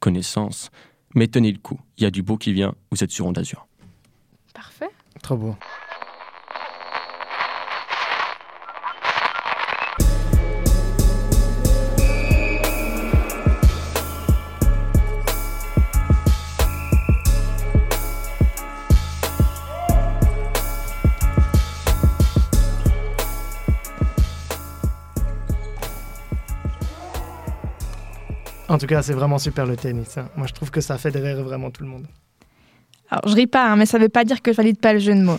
[0.00, 0.70] connaissances.
[1.14, 3.38] Mais tenez le coup, il y a du beau qui vient, vous êtes sur Onde
[3.38, 3.66] Azur.
[4.52, 4.90] Parfait.
[5.22, 5.56] Trop beau.
[28.74, 30.18] En tout cas, c'est vraiment super le tennis.
[30.18, 30.28] hein.
[30.36, 32.06] Moi, je trouve que ça fédère vraiment tout le monde.
[33.08, 34.98] Alors, je ris pas, hein, mais ça veut pas dire que je valide pas le
[34.98, 35.38] jeu de mots.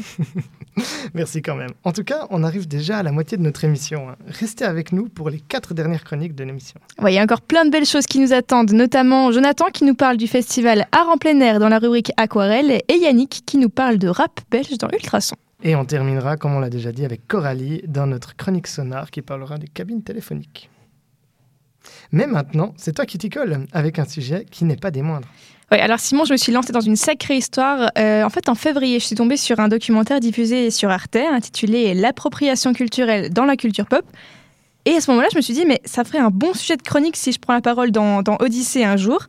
[1.14, 1.72] Merci quand même.
[1.84, 4.10] En tout cas, on arrive déjà à la moitié de notre émission.
[4.10, 4.16] hein.
[4.28, 6.80] Restez avec nous pour les quatre dernières chroniques de l'émission.
[7.06, 9.96] Il y a encore plein de belles choses qui nous attendent, notamment Jonathan qui nous
[9.96, 13.70] parle du festival Art en plein air dans la rubrique Aquarelle et Yannick qui nous
[13.70, 15.36] parle de rap belge dans Ultrason.
[15.64, 19.22] Et on terminera, comme on l'a déjà dit, avec Coralie dans notre chronique sonar qui
[19.22, 20.70] parlera des cabines téléphoniques.
[22.16, 25.28] Mais maintenant, c'est toi qui t'y colle avec un sujet qui n'est pas des moindres.
[25.70, 27.92] Ouais, alors Simon, je me suis lancée dans une sacrée histoire.
[27.98, 31.94] Euh, en fait, en février, je suis tombée sur un documentaire diffusé sur Arte intitulé
[31.94, 34.06] L'appropriation culturelle dans la culture pop.
[34.86, 36.84] Et à ce moment-là, je me suis dit, mais ça ferait un bon sujet de
[36.84, 39.28] chronique si je prends la parole dans, dans Odyssée un jour.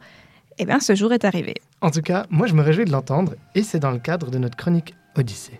[0.59, 1.55] Eh bien, ce jour est arrivé.
[1.81, 4.39] En tout cas, moi je me réjouis de l'entendre et c'est dans le cadre de
[4.39, 5.59] notre chronique Odyssée.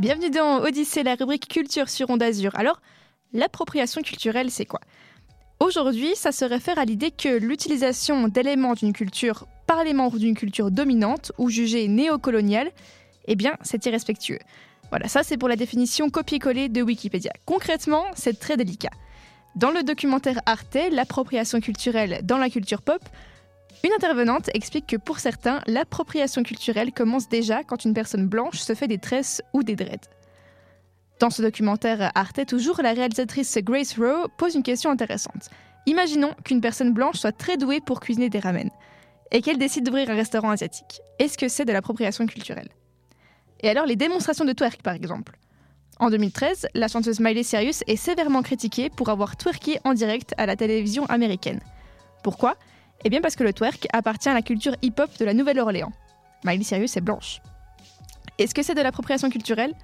[0.00, 2.52] Bienvenue dans Odyssée, la rubrique culture sur Onde Azur.
[2.54, 2.80] Alors,
[3.34, 4.80] l'appropriation culturelle, c'est quoi?
[5.58, 10.34] Aujourd'hui, ça se réfère à l'idée que l'utilisation d'éléments d'une culture par les membres d'une
[10.34, 12.70] culture dominante ou jugée néocoloniale,
[13.26, 14.38] eh bien, c'est irrespectueux.
[14.88, 17.32] Voilà, ça c'est pour la définition copier-coller de Wikipédia.
[17.44, 18.88] Concrètement, c'est très délicat.
[19.54, 23.02] Dans le documentaire Arte, l'appropriation culturelle dans la culture pop,
[23.82, 28.74] une intervenante explique que pour certains, l'appropriation culturelle commence déjà quand une personne blanche se
[28.74, 30.08] fait des tresses ou des dreads.
[31.18, 35.48] Dans ce documentaire Arte, toujours, la réalisatrice Grace Rowe pose une question intéressante.
[35.86, 38.70] Imaginons qu'une personne blanche soit très douée pour cuisiner des ramen
[39.30, 41.00] et qu'elle décide d'ouvrir un restaurant asiatique.
[41.18, 42.68] Est-ce que c'est de l'appropriation culturelle?
[43.60, 45.38] Et alors les démonstrations de twerk par exemple
[45.98, 50.46] En 2013, la chanteuse Miley Cyrus est sévèrement critiquée pour avoir twerké en direct à
[50.46, 51.60] la télévision américaine.
[52.22, 52.56] Pourquoi?
[53.04, 55.92] Eh bien parce que le twerk appartient à la culture hip-hop de la Nouvelle-Orléans.
[56.44, 57.40] Miley Cyrus est blanche.
[58.38, 59.74] Est-ce que c'est de l'appropriation culturelle?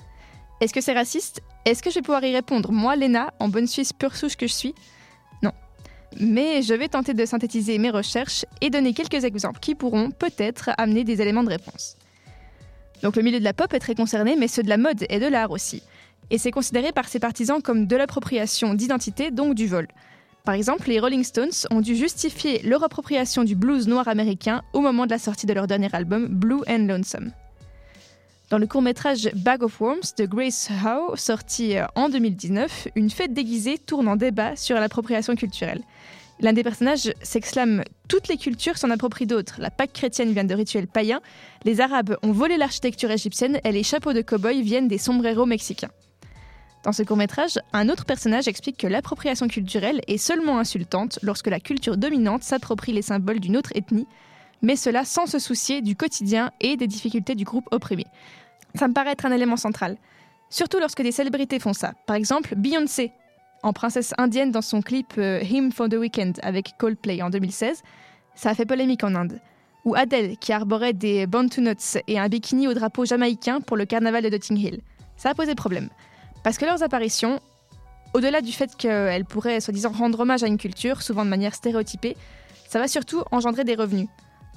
[0.61, 1.43] Est-ce que c'est raciste?
[1.65, 4.47] Est-ce que je vais pouvoir y répondre, moi, Léna, en bonne Suisse pure souche que
[4.47, 4.75] je suis
[6.19, 10.71] mais je vais tenter de synthétiser mes recherches et donner quelques exemples qui pourront peut-être
[10.79, 11.97] amener des éléments de réponse.
[13.03, 15.21] Donc le milieu de la pop est très concerné, mais ceux de la mode et
[15.21, 15.83] de l'art aussi.
[16.31, 19.87] Et c'est considéré par ses partisans comme de l'appropriation d'identité, donc du vol.
[20.47, 24.81] Par exemple, les Rolling Stones ont dû justifier leur appropriation du blues noir américain au
[24.81, 27.33] moment de la sortie de leur dernier album, Blue and Lonesome.
[28.49, 33.35] Dans le court-métrage Bag of Worms de Grace Howe, sorti euh, en 2019, une fête
[33.35, 35.83] déguisée tourne en débat sur l'appropriation culturelle.
[36.39, 39.57] L'un des personnages s'exclame Toutes les cultures s'en approprient d'autres.
[39.59, 41.23] La Pâque chrétienne vient de rituels païens,
[41.65, 45.91] les Arabes ont volé l'architecture égyptienne et les chapeaux de cow-boy viennent des sombreros mexicains.
[46.83, 51.61] Dans ce court-métrage, un autre personnage explique que l'appropriation culturelle est seulement insultante lorsque la
[51.61, 54.07] culture dominante s'approprie les symboles d'une autre ethnie,
[54.63, 58.05] mais cela sans se soucier du quotidien et des difficultés du groupe opprimé.
[58.77, 59.97] Ça me paraît être un élément central.
[60.49, 61.95] Surtout lorsque des célébrités font ça.
[62.07, 63.11] Par exemple, Beyoncé,
[63.63, 67.83] en princesse indienne dans son clip euh, Him for the Weekend avec Coldplay en 2016.
[68.35, 69.41] Ça a fait polémique en Inde.
[69.85, 73.85] Ou Adele, qui arborait des Bantu Nuts et un bikini au drapeau jamaïcain pour le
[73.85, 74.81] carnaval de Notting Hill.
[75.17, 75.89] Ça a posé problème.
[76.47, 77.41] Parce que leurs apparitions,
[78.15, 82.17] au-delà du fait qu'elles pourraient soi-disant rendre hommage à une culture, souvent de manière stéréotypée,
[82.69, 84.07] ça va surtout engendrer des revenus.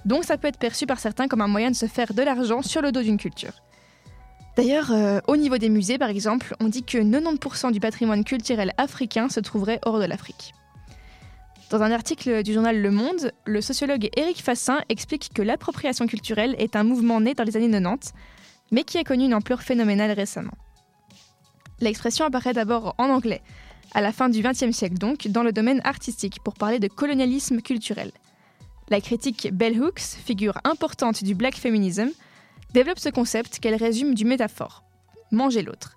[0.05, 2.61] Donc ça peut être perçu par certains comme un moyen de se faire de l'argent
[2.61, 3.53] sur le dos d'une culture.
[4.55, 8.71] D'ailleurs, euh, au niveau des musées, par exemple, on dit que 90% du patrimoine culturel
[8.77, 10.53] africain se trouverait hors de l'Afrique.
[11.71, 16.55] Dans un article du journal Le Monde, le sociologue Éric Fassin explique que l'appropriation culturelle
[16.59, 18.13] est un mouvement né dans les années 90,
[18.69, 20.53] mais qui a connu une ampleur phénoménale récemment.
[21.81, 23.41] L'expression apparaît d'abord en anglais,
[23.93, 27.61] à la fin du XXe siècle donc, dans le domaine artistique, pour parler de colonialisme
[27.61, 28.11] culturel.
[28.89, 32.09] La critique Bell Hooks, figure importante du black feminism,
[32.73, 34.83] développe ce concept qu'elle résume du métaphore
[35.31, 35.95] manger l'autre.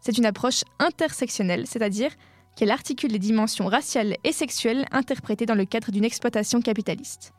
[0.00, 2.12] C'est une approche intersectionnelle, c'est-à-dire
[2.56, 7.32] qu'elle articule les dimensions raciales et sexuelles interprétées dans le cadre d'une exploitation capitaliste.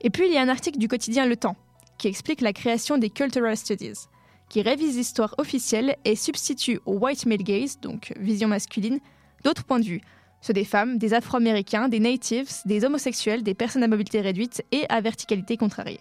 [0.00, 1.56] Et puis il y a un article du quotidien Le Temps
[1.98, 4.08] qui explique la création des Cultural Studies,
[4.54, 9.00] qui révise l'histoire officielle et substitue au white male gaze, donc vision masculine,
[9.42, 10.00] d'autres points de vue,
[10.42, 14.86] ceux des femmes, des afro-américains, des natives, des homosexuels, des personnes à mobilité réduite et
[14.88, 15.98] à verticalité contrariée.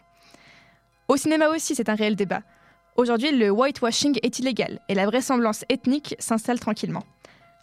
[1.07, 2.43] Au cinéma aussi, c'est un réel débat.
[2.95, 7.05] Aujourd'hui, le whitewashing est illégal et la vraisemblance ethnique s'installe tranquillement.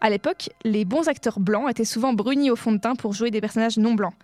[0.00, 3.30] À l'époque, les bons acteurs blancs étaient souvent brunis au fond de teint pour jouer
[3.30, 4.14] des personnages non blancs.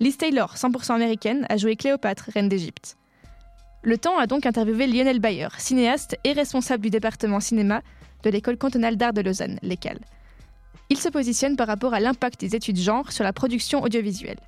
[0.00, 2.97] Liz Taylor, 100% américaine, a joué Cléopâtre, reine d'Égypte.
[3.82, 7.80] Le Temps a donc interviewé Lionel Bayer, cinéaste et responsable du département cinéma
[8.24, 10.00] de l'école cantonale d'art de Lausanne, l'ECAL.
[10.90, 14.40] Il se positionne par rapport à l'impact des études genre sur la production audiovisuelle.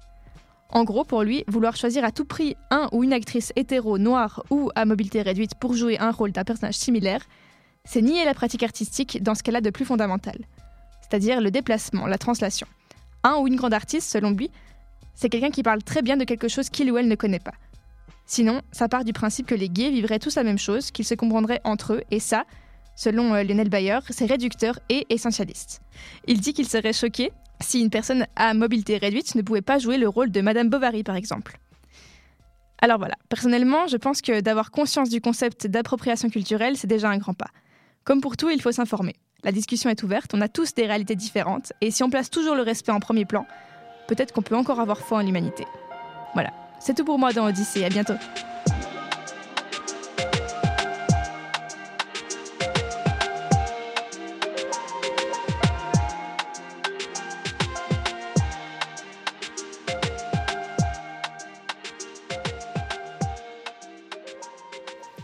[0.70, 4.42] En gros, pour lui, vouloir choisir à tout prix un ou une actrice hétéro, noire
[4.50, 7.22] ou à mobilité réduite pour jouer un rôle d'un personnage similaire,
[7.84, 10.38] c'est nier la pratique artistique dans ce qu'elle a de plus fondamental,
[11.02, 12.66] c'est-à-dire le déplacement, la translation.
[13.22, 14.50] Un ou une grande artiste, selon lui,
[15.14, 17.54] c'est quelqu'un qui parle très bien de quelque chose qu'il ou elle ne connaît pas.
[18.30, 21.16] Sinon, ça part du principe que les gays vivraient tous la même chose, qu'ils se
[21.16, 22.44] comprendraient entre eux, et ça,
[22.94, 25.80] selon euh, Lionel Bayer, c'est réducteur et essentialiste.
[26.28, 29.98] Il dit qu'il serait choqué si une personne à mobilité réduite ne pouvait pas jouer
[29.98, 31.58] le rôle de Madame Bovary, par exemple.
[32.80, 37.18] Alors voilà, personnellement, je pense que d'avoir conscience du concept d'appropriation culturelle, c'est déjà un
[37.18, 37.50] grand pas.
[38.04, 39.16] Comme pour tout, il faut s'informer.
[39.42, 42.54] La discussion est ouverte, on a tous des réalités différentes, et si on place toujours
[42.54, 43.44] le respect en premier plan,
[44.06, 45.64] peut-être qu'on peut encore avoir foi en l'humanité.
[46.34, 48.14] Voilà, c'est tout pour moi dans Odyssée, à bientôt.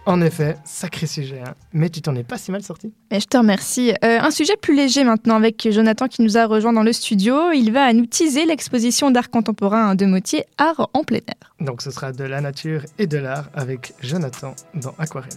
[0.07, 1.55] En effet, sacré sujet, hein.
[1.73, 2.93] mais tu t'en es pas si mal sorti.
[3.11, 3.91] Et je te remercie.
[4.05, 7.51] Euh, un sujet plus léger maintenant avec Jonathan qui nous a rejoint dans le studio.
[7.51, 11.55] Il va nous teaser l'exposition d'art contemporain de Motier, Art en plein air.
[11.59, 15.33] Donc ce sera de la nature et de l'art avec Jonathan dans Aquarelle.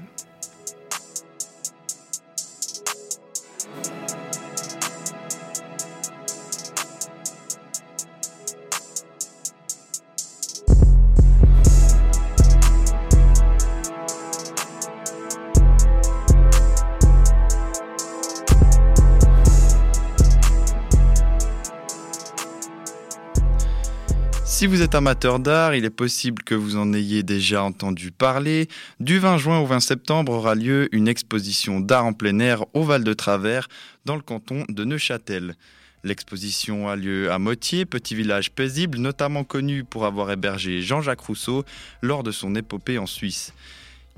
[24.60, 28.68] Si vous êtes amateur d'art, il est possible que vous en ayez déjà entendu parler.
[29.00, 32.84] Du 20 juin au 20 septembre aura lieu une exposition d'art en plein air au
[32.84, 33.70] Val de Travers,
[34.04, 35.56] dans le canton de Neuchâtel.
[36.04, 41.64] L'exposition a lieu à Motier, petit village paisible, notamment connu pour avoir hébergé Jean-Jacques Rousseau
[42.02, 43.54] lors de son épopée en Suisse.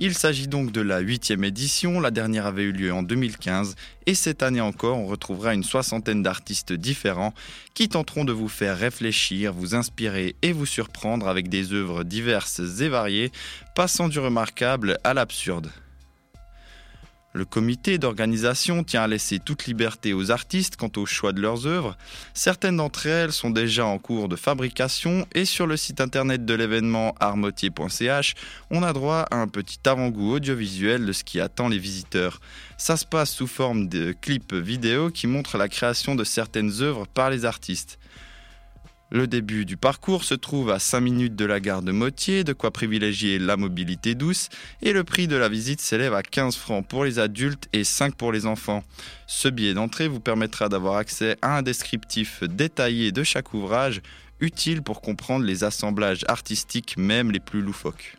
[0.04, 3.76] Il s'agit donc de la huitième édition, la dernière avait eu lieu en 2015,
[4.08, 7.36] et cette année encore on retrouvera une soixantaine d'artistes différents
[7.76, 12.82] qui tenteront de vous faire réfléchir, vous inspirer et vous surprendre avec des œuvres diverses
[12.82, 13.32] et variées,
[13.76, 15.70] passant du remarquable à l'absurde.
[17.34, 21.66] Le comité d'organisation tient à laisser toute liberté aux artistes quant au choix de leurs
[21.66, 21.98] œuvres.
[22.34, 26.54] Certaines d'entre elles sont déjà en cours de fabrication et sur le site internet de
[26.54, 28.36] l'événement armotier.ch,
[28.70, 32.42] on a droit à un petit avant-goût audiovisuel de ce qui attend les visiteurs.
[32.78, 37.08] Ça se passe sous forme de clips vidéo qui montrent la création de certaines œuvres
[37.08, 37.98] par les artistes.
[39.14, 42.54] Le début du parcours se trouve à 5 minutes de la gare de Motier, de
[42.54, 44.48] quoi privilégier la mobilité douce,
[44.82, 48.16] et le prix de la visite s'élève à 15 francs pour les adultes et 5
[48.16, 48.86] pour les enfants.
[49.28, 54.02] Ce billet d'entrée vous permettra d'avoir accès à un descriptif détaillé de chaque ouvrage,
[54.40, 58.16] utile pour comprendre les assemblages artistiques même les plus loufoques.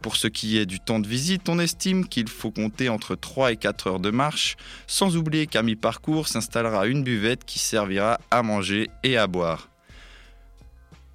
[0.00, 3.50] Pour ce qui est du temps de visite, on estime qu'il faut compter entre 3
[3.50, 4.54] et 4 heures de marche,
[4.86, 9.71] sans oublier qu'à mi-parcours s'installera une buvette qui servira à manger et à boire.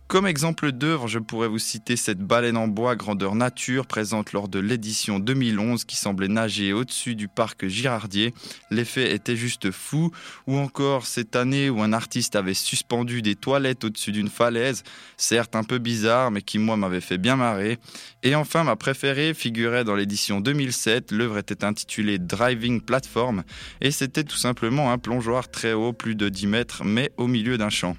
[0.07, 4.47] Comme exemple d'œuvre, je pourrais vous citer cette baleine en bois grandeur nature présente lors
[4.47, 8.33] de l'édition 2011 qui semblait nager au-dessus du parc Girardier.
[8.71, 10.11] L'effet était juste fou.
[10.47, 14.83] Ou encore cette année où un artiste avait suspendu des toilettes au-dessus d'une falaise,
[15.17, 17.77] certes un peu bizarre mais qui moi m'avait fait bien marrer.
[18.23, 21.11] Et enfin ma préférée figurait dans l'édition 2007.
[21.11, 23.43] L'œuvre était intitulée Driving Platform
[23.81, 27.57] et c'était tout simplement un plongeoir très haut, plus de 10 mètres, mais au milieu
[27.57, 27.97] d'un champ.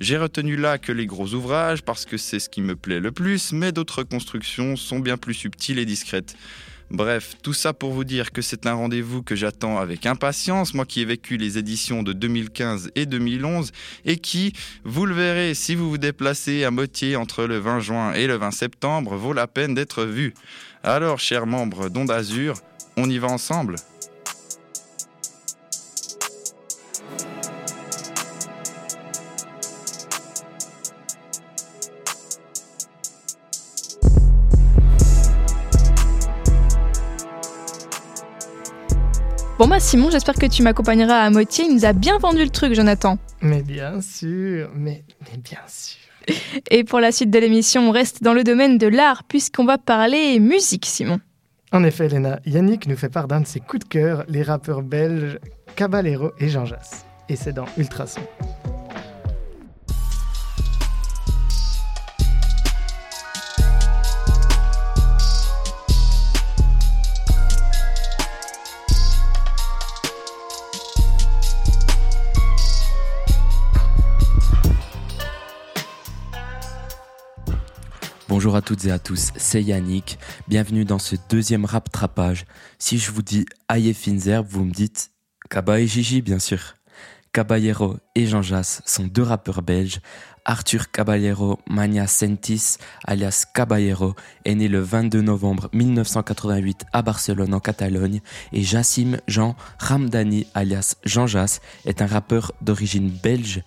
[0.00, 3.10] J'ai retenu là que les gros ouvrages parce que c'est ce qui me plaît le
[3.10, 6.36] plus, mais d'autres constructions sont bien plus subtiles et discrètes.
[6.90, 10.86] Bref, tout ça pour vous dire que c'est un rendez-vous que j'attends avec impatience, moi
[10.86, 13.72] qui ai vécu les éditions de 2015 et 2011,
[14.06, 14.52] et qui,
[14.84, 18.36] vous le verrez, si vous vous déplacez à Motier entre le 20 juin et le
[18.36, 20.32] 20 septembre, vaut la peine d'être vu.
[20.82, 22.54] Alors, chers membres d'Onde Azur,
[22.96, 23.76] on y va ensemble?
[39.58, 41.64] Bon bah Simon, j'espère que tu m'accompagneras à Motier.
[41.64, 43.18] Il nous a bien vendu le truc, Jonathan.
[43.40, 45.98] Mais bien sûr, mais, mais bien sûr.
[46.70, 49.76] Et pour la suite de l'émission, on reste dans le domaine de l'art puisqu'on va
[49.76, 51.18] parler musique, Simon.
[51.72, 54.82] En effet, Elena, Yannick nous fait part d'un de ses coups de cœur, les rappeurs
[54.82, 55.40] belges
[55.74, 57.04] Caballero et Jean Jass.
[57.28, 58.20] Et c'est dans Ultrason.
[78.38, 80.16] Bonjour à toutes et à tous, c'est Yannick.
[80.46, 82.46] Bienvenue dans ce deuxième rap trapage.
[82.78, 85.10] Si je vous dis Aye Finzer, vous me dites
[85.50, 86.74] Kaba et Gigi, bien sûr.
[87.32, 89.98] Caballero et Jean Jass sont deux rappeurs belges.
[90.44, 94.14] Arthur Caballero Mania Sentis, alias Caballero,
[94.44, 98.20] est né le 22 novembre 1988 à Barcelone en Catalogne
[98.52, 103.64] et Jassim Jean Ramdani, alias Jean Jass, est un rappeur d'origine belge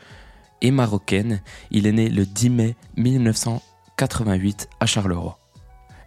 [0.61, 1.41] et marocaine.
[1.71, 3.70] Il est né le 10 mai 1988
[4.01, 5.37] 88 à Charleroi.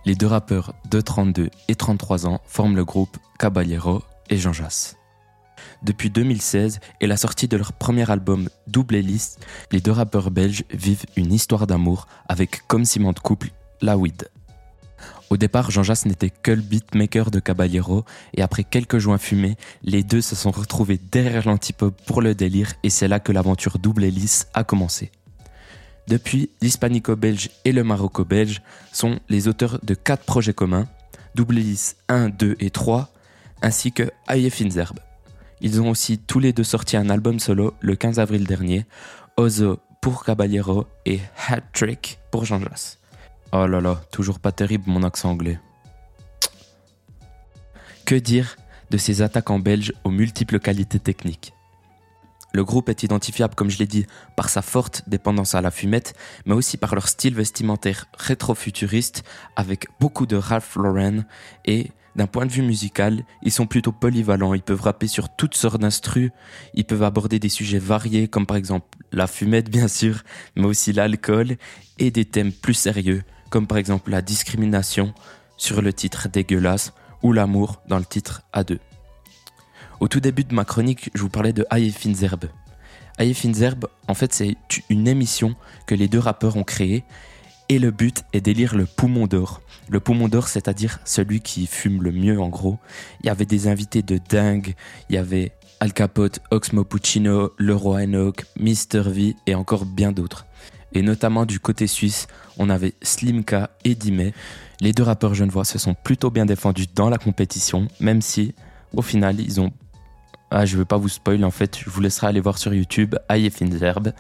[0.05, 4.97] Les deux rappeurs de 32 et 33 ans forment le groupe Caballero et Jean Jass.
[5.84, 9.38] Depuis 2016 et la sortie de leur premier album Double Hélice,
[9.70, 14.28] les deux rappeurs belges vivent une histoire d'amour avec comme ciment de couple la weed.
[15.30, 19.55] Au départ, Jean Jass n'était que le beatmaker de Caballero et après quelques joints fumés,
[19.84, 23.78] les deux se sont retrouvés derrière l'antipop pour le délire et c'est là que l'aventure
[23.78, 25.12] Double Hélice a commencé.
[26.07, 30.86] Depuis, l'hispanico-belge et le maroco-belge sont les auteurs de quatre projets communs,
[31.34, 33.11] Double Hélice 1, 2 et 3,
[33.62, 35.00] ainsi que Aye Finzerbe.
[35.61, 38.84] Ils ont aussi tous les deux sorti un album solo le 15 avril dernier,
[39.36, 42.98] Ozo pour Caballero et Hat Trick pour Jean Jass.
[43.52, 45.59] Oh là là, toujours pas terrible mon accent anglais.
[48.05, 48.57] Que dire
[48.90, 51.55] de ces attaquants belges aux multiples qualités techniques?
[52.55, 56.14] Le groupe est identifiable, comme je l'ai dit, par sa forte dépendance à la fumette,
[56.46, 59.24] mais aussi par leur style vestimentaire rétro-futuriste,
[59.57, 61.24] avec beaucoup de Ralph Lauren.
[61.64, 65.57] Et D'un point de vue musical, ils sont plutôt polyvalents, ils peuvent rapper sur toutes
[65.57, 66.30] sortes d'instrus,
[66.72, 70.22] ils peuvent aborder des sujets variés comme par exemple la fumette bien sûr,
[70.55, 71.57] mais aussi l'alcool
[71.98, 75.12] et des thèmes plus sérieux comme par exemple la discrimination
[75.57, 76.92] sur le titre Dégueulasse
[77.22, 78.78] ou l'amour dans le titre A2.
[80.05, 82.50] Au tout début de ma chronique, je vous parlais de Aye Finzerbe.
[83.18, 84.55] Aye Finzerbe, en fait, c'est
[84.90, 87.05] une émission que les deux rappeurs ont créée
[87.70, 89.62] et le but est d'élire le poumon d'or.
[89.88, 92.78] Le poumon d'or, c'est-à-dire celui qui fume le mieux en gros.
[93.22, 94.74] Il y avait des invités de dingue,
[95.09, 99.09] il y avait Al Capote, Oxmo Puccino, Leroy Enoch, Mr.
[99.09, 100.44] V et encore bien d'autres.
[100.92, 102.26] Et notamment du côté suisse,
[102.59, 104.32] on avait Slimka et Dime.
[104.82, 108.55] Les deux rappeurs genevois se sont plutôt bien défendus dans la compétition, même si
[108.94, 109.72] au final ils ont
[110.51, 113.16] ah, je veux pas vous spoiler, en fait, je vous laisserai aller voir sur YouTube
[113.28, 114.12] Aye Finzerbe.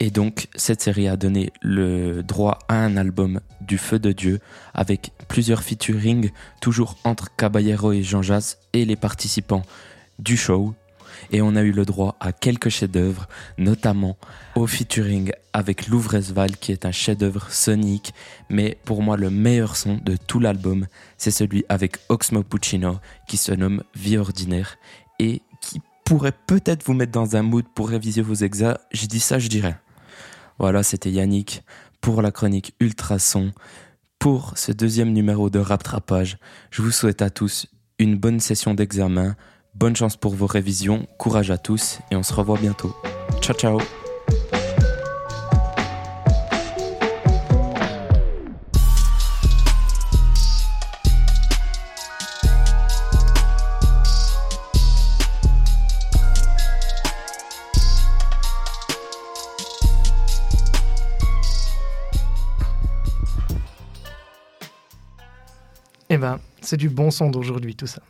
[0.00, 4.40] Et donc, cette série a donné le droit à un album du Feu de Dieu
[4.74, 6.30] avec plusieurs featuring,
[6.60, 9.62] toujours entre Caballero et Jean Jass et les participants
[10.18, 10.74] du show.
[11.30, 13.28] Et on a eu le droit à quelques chefs-d'œuvre,
[13.58, 14.16] notamment
[14.56, 18.12] au featuring avec Louvresval, qui est un chef-d'œuvre sonique.
[18.48, 23.36] Mais pour moi, le meilleur son de tout l'album, c'est celui avec Oxmo Puccino, qui
[23.36, 24.78] se nomme Vie ordinaire
[25.20, 25.42] et
[26.12, 28.76] pourrait peut-être vous mettre dans un mood pour réviser vos exas.
[28.90, 29.78] J'ai dit ça, je dirais.
[30.58, 31.62] Voilà, c'était Yannick
[32.02, 33.52] pour la chronique Ultrason.
[34.18, 36.36] Pour ce deuxième numéro de Raptrapage,
[36.70, 37.66] je vous souhaite à tous
[37.98, 39.36] une bonne session d'examen,
[39.74, 42.94] bonne chance pour vos révisions, courage à tous et on se revoit bientôt.
[43.40, 44.01] Ciao ciao
[66.72, 68.00] c'est du bon son d'aujourd'hui, tout ça.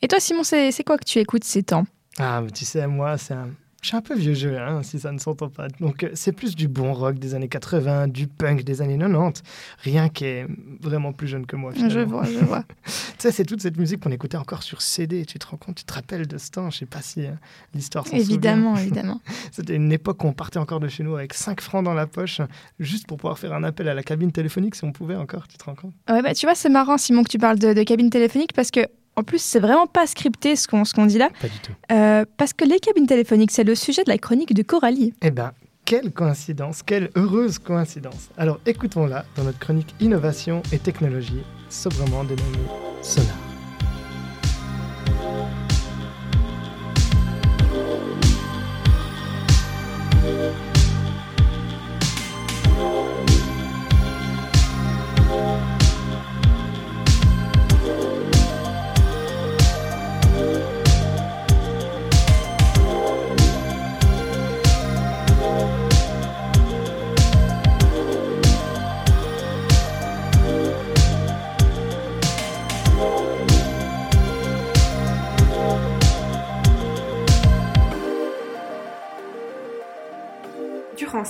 [0.00, 1.84] Et toi, Simon, c'est quoi que tu écoutes ces temps?
[2.18, 3.50] Ah, mais tu sais, moi, c'est un...
[3.82, 5.66] je suis un peu vieux jeu, hein, si ça ne s'entend pas.
[5.80, 9.42] Donc, euh, c'est plus du bon rock des années 80, du punk des années 90.
[9.78, 10.46] Rien qui est
[10.80, 11.92] vraiment plus jeune que moi, finalement.
[11.92, 12.62] Je vois, je vois.
[12.86, 15.26] tu sais, c'est toute cette musique qu'on écoutait encore sur CD.
[15.26, 17.32] Tu te rends compte, tu te rappelles de ce temps Je sais pas si euh,
[17.74, 18.86] l'histoire s'en évidemment, souvient.
[18.86, 19.20] évidemment.
[19.50, 22.06] C'était une époque où on partait encore de chez nous avec 5 francs dans la
[22.06, 22.40] poche,
[22.78, 25.58] juste pour pouvoir faire un appel à la cabine téléphonique si on pouvait encore, tu
[25.58, 27.82] te rends compte Ouais, bah, tu vois, c'est marrant, Simon, que tu parles de, de
[27.82, 28.80] cabine téléphonique parce que,
[29.16, 31.28] en plus, c'est vraiment pas scripté ce qu'on dit là.
[31.40, 31.72] Pas du tout.
[31.90, 35.12] Euh, parce que les cabines téléphoniques, c'est le sujet de la chronique de Coralie.
[35.22, 35.52] Eh ben,
[35.84, 38.30] quelle coïncidence, quelle heureuse coïncidence.
[38.38, 42.68] Alors écoutons-la dans notre chronique Innovation et technologie, sobrement dénommée
[43.02, 43.51] Sonar.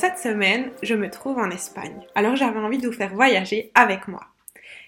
[0.03, 4.09] Cette semaine, je me trouve en Espagne, alors j'avais envie de vous faire voyager avec
[4.09, 4.23] moi.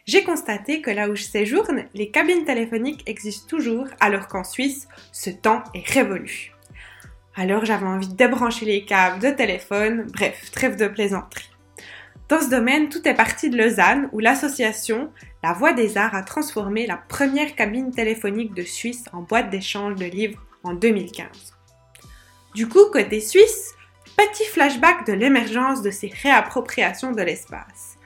[0.06, 4.88] J'ai constaté que là où je séjourne, les cabines téléphoniques existent toujours, alors qu'en Suisse,
[5.12, 6.52] ce temps est révolu.
[7.36, 11.48] Alors j'avais envie de débrancher les câbles de téléphone, bref, trêve de plaisanterie.
[12.28, 15.12] Dans ce domaine, tout est parti de Lausanne, où l'association
[15.44, 19.94] La Voix des Arts a transformé la première cabine téléphonique de Suisse en boîte d'échange
[19.94, 21.54] de livres en 2015.
[22.56, 23.73] Du coup, côté suisse,
[24.16, 27.96] petit flashback de l'émergence de ces réappropriations de l'espace.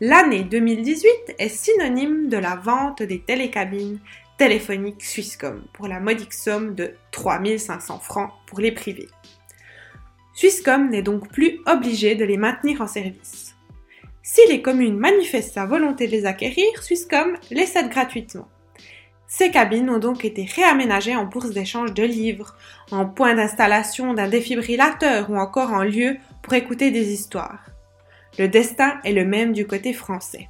[0.00, 3.98] L'année 2018 est synonyme de la vente des télécabines
[4.38, 9.08] téléphoniques Swisscom pour la modique somme de 3500 francs pour les privés.
[10.34, 13.56] Swisscom n'est donc plus obligé de les maintenir en service.
[14.22, 18.48] Si les communes manifestent sa volonté de les acquérir, Swisscom les cède gratuitement.
[19.30, 22.56] Ces cabines ont donc été réaménagées en bourse d'échange de livres,
[22.90, 27.66] en point d'installation d'un défibrillateur ou encore en lieu pour écouter des histoires.
[28.38, 30.48] Le destin est le même du côté français.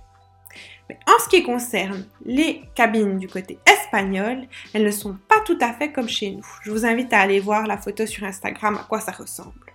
[0.89, 5.59] Mais en ce qui concerne les cabines du côté espagnol, elles ne sont pas tout
[5.61, 6.47] à fait comme chez nous.
[6.63, 9.73] Je vous invite à aller voir la photo sur Instagram à quoi ça ressemble.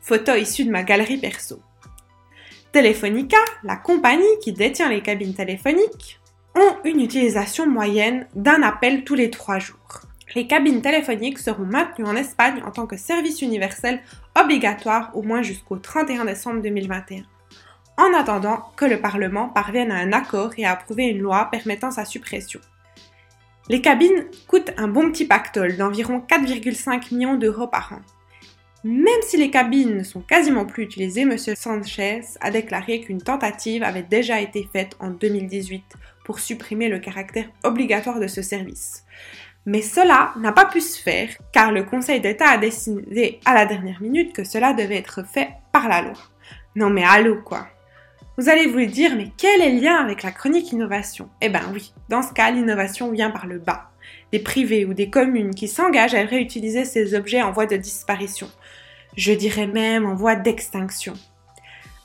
[0.00, 1.60] Photo issue de ma galerie perso.
[2.70, 6.20] Telefonica, la compagnie qui détient les cabines téléphoniques,
[6.56, 10.00] ont une utilisation moyenne d'un appel tous les trois jours.
[10.34, 14.00] Les cabines téléphoniques seront maintenues en Espagne en tant que service universel
[14.38, 17.22] obligatoire au moins jusqu'au 31 décembre 2021,
[17.98, 21.90] en attendant que le Parlement parvienne à un accord et à approuver une loi permettant
[21.90, 22.60] sa suppression.
[23.68, 28.00] Les cabines coûtent un bon petit pactole d'environ 4,5 millions d'euros par an.
[28.84, 31.36] Même si les cabines ne sont quasiment plus utilisées, M.
[31.36, 35.82] Sanchez a déclaré qu'une tentative avait déjà été faite en 2018
[36.26, 39.04] pour supprimer le caractère obligatoire de ce service.
[39.64, 43.64] Mais cela n'a pas pu se faire car le Conseil d'État a décidé à la
[43.64, 46.18] dernière minute que cela devait être fait par la loi.
[46.74, 47.68] Non mais allô quoi
[48.36, 51.30] Vous allez vous dire mais quel est le lien avec la chronique innovation?
[51.40, 53.92] Eh ben oui, dans ce cas l'innovation vient par le bas.
[54.32, 58.48] Des privés ou des communes qui s'engagent à réutiliser ces objets en voie de disparition.
[59.16, 61.14] Je dirais même en voie d'extinction.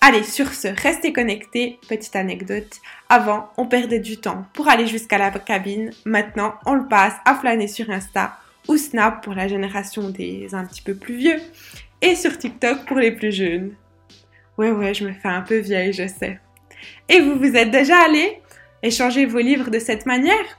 [0.03, 1.79] Allez, sur ce, restez connectés.
[1.87, 2.81] Petite anecdote.
[3.07, 5.91] Avant, on perdait du temps pour aller jusqu'à la cabine.
[6.05, 10.65] Maintenant, on le passe à flâner sur Insta ou Snap pour la génération des un
[10.65, 11.39] petit peu plus vieux
[12.01, 13.75] et sur TikTok pour les plus jeunes.
[14.57, 16.39] Ouais, ouais, je me fais un peu vieille, je sais.
[17.07, 18.41] Et vous vous êtes déjà allé
[18.81, 20.57] échanger vos livres de cette manière?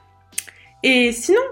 [0.85, 1.43] Et sinon,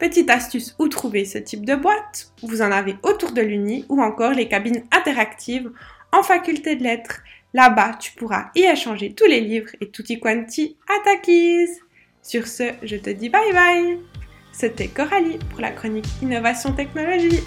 [0.00, 2.32] petite astuce, où trouver ce type de boîte?
[2.42, 5.70] Vous en avez autour de l'Uni ou encore les cabines interactives
[6.12, 7.20] en faculté de lettres.
[7.54, 11.10] Là-bas, tu pourras y échanger tous les livres et tutti quanti à ta.
[12.22, 13.98] Sur ce, je te dis bye bye.
[14.52, 17.42] C'était Coralie pour la chronique Innovation Technologie.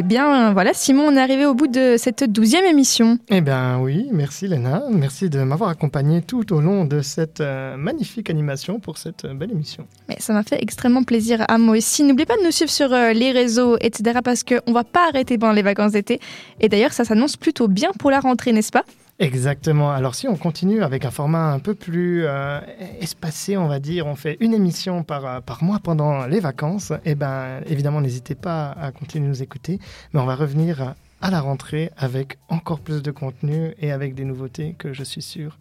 [0.00, 3.18] Eh bien, voilà, Simon, on est arrivé au bout de cette douzième émission.
[3.30, 7.76] Eh bien oui, merci Léna, merci de m'avoir accompagné tout au long de cette euh,
[7.76, 9.88] magnifique animation pour cette euh, belle émission.
[10.08, 12.04] Mais ça m'a fait extrêmement plaisir à moi aussi.
[12.04, 14.20] N'oubliez pas de nous suivre sur euh, les réseaux, etc.
[14.22, 16.20] parce qu'on va pas arrêter pendant les vacances d'été.
[16.60, 18.84] Et d'ailleurs, ça s'annonce plutôt bien pour la rentrée, n'est-ce pas?
[19.20, 19.90] Exactement.
[19.90, 22.60] Alors si on continue avec un format un peu plus euh,
[23.00, 26.92] espacé, on va dire, on fait une émission par, euh, par mois pendant les vacances,
[27.04, 29.80] et eh ben évidemment n'hésitez pas à continuer de nous écouter,
[30.12, 34.24] mais on va revenir à la rentrée avec encore plus de contenu et avec des
[34.24, 35.58] nouveautés que je suis sûr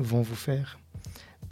[0.00, 0.78] vont vous faire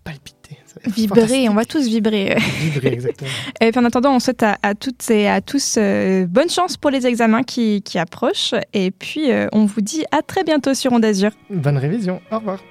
[0.04, 0.58] palpiter.
[0.86, 2.36] Vibrer, on va tous vibrer.
[2.60, 3.30] Vibrer, exactement.
[3.60, 6.90] et puis en attendant, on souhaite à, toutes et à tous euh, bonne chance pour
[6.90, 8.54] les examens qui, qui approchent.
[8.72, 11.06] Et puis, euh, on vous dit à très bientôt sur Onde.
[11.50, 12.20] Bonne révision.
[12.30, 12.62] Au revoir.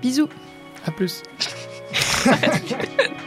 [0.00, 0.28] Bisous.
[0.86, 1.22] À plus.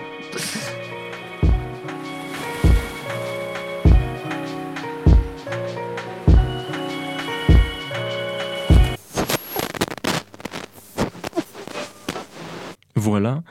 [13.05, 13.43] Voilà,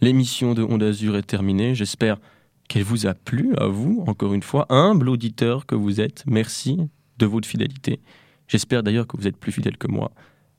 [0.00, 1.76] l'émission de Onde Azur est terminée.
[1.76, 2.18] J'espère
[2.66, 6.24] qu'elle vous a plu, à vous, encore une fois, humble auditeur que vous êtes.
[6.26, 8.00] Merci de votre fidélité.
[8.48, 10.10] J'espère d'ailleurs que vous êtes plus fidèle que moi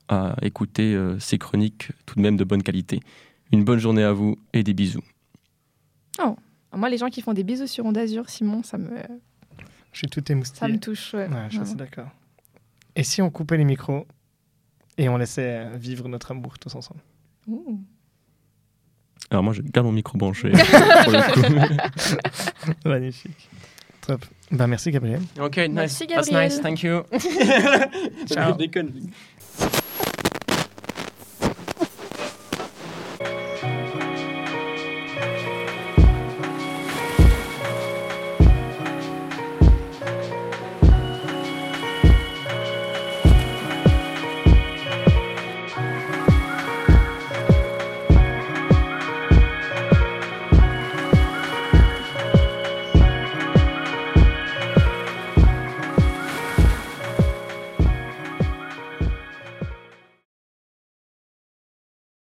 [0.08, 3.00] à écouter euh, ces chroniques tout de même de bonne qualité.
[3.52, 5.04] Une bonne journée à vous et des bisous.
[6.24, 6.34] Oh,
[6.74, 8.96] moi, les gens qui font des bisous sur Onde Azur, Simon, ça me.
[9.92, 10.60] Je suis tout émoustillé.
[10.60, 11.12] Ça me touche.
[11.12, 12.08] Ouais, je suis d'accord.
[12.96, 14.06] Et si on coupait les micros
[14.96, 17.02] et on laissait vivre notre amour tous ensemble?
[19.30, 20.52] Alors moi, je garde mon micro branché.
[22.84, 23.48] Magnifique.
[24.06, 24.24] Top.
[24.50, 25.20] Ben, merci Gabriel.
[25.38, 25.74] Ok, nice.
[25.74, 26.24] Merci Gabriel.
[26.24, 27.02] That's nice, thank you.
[28.26, 28.56] Ciao.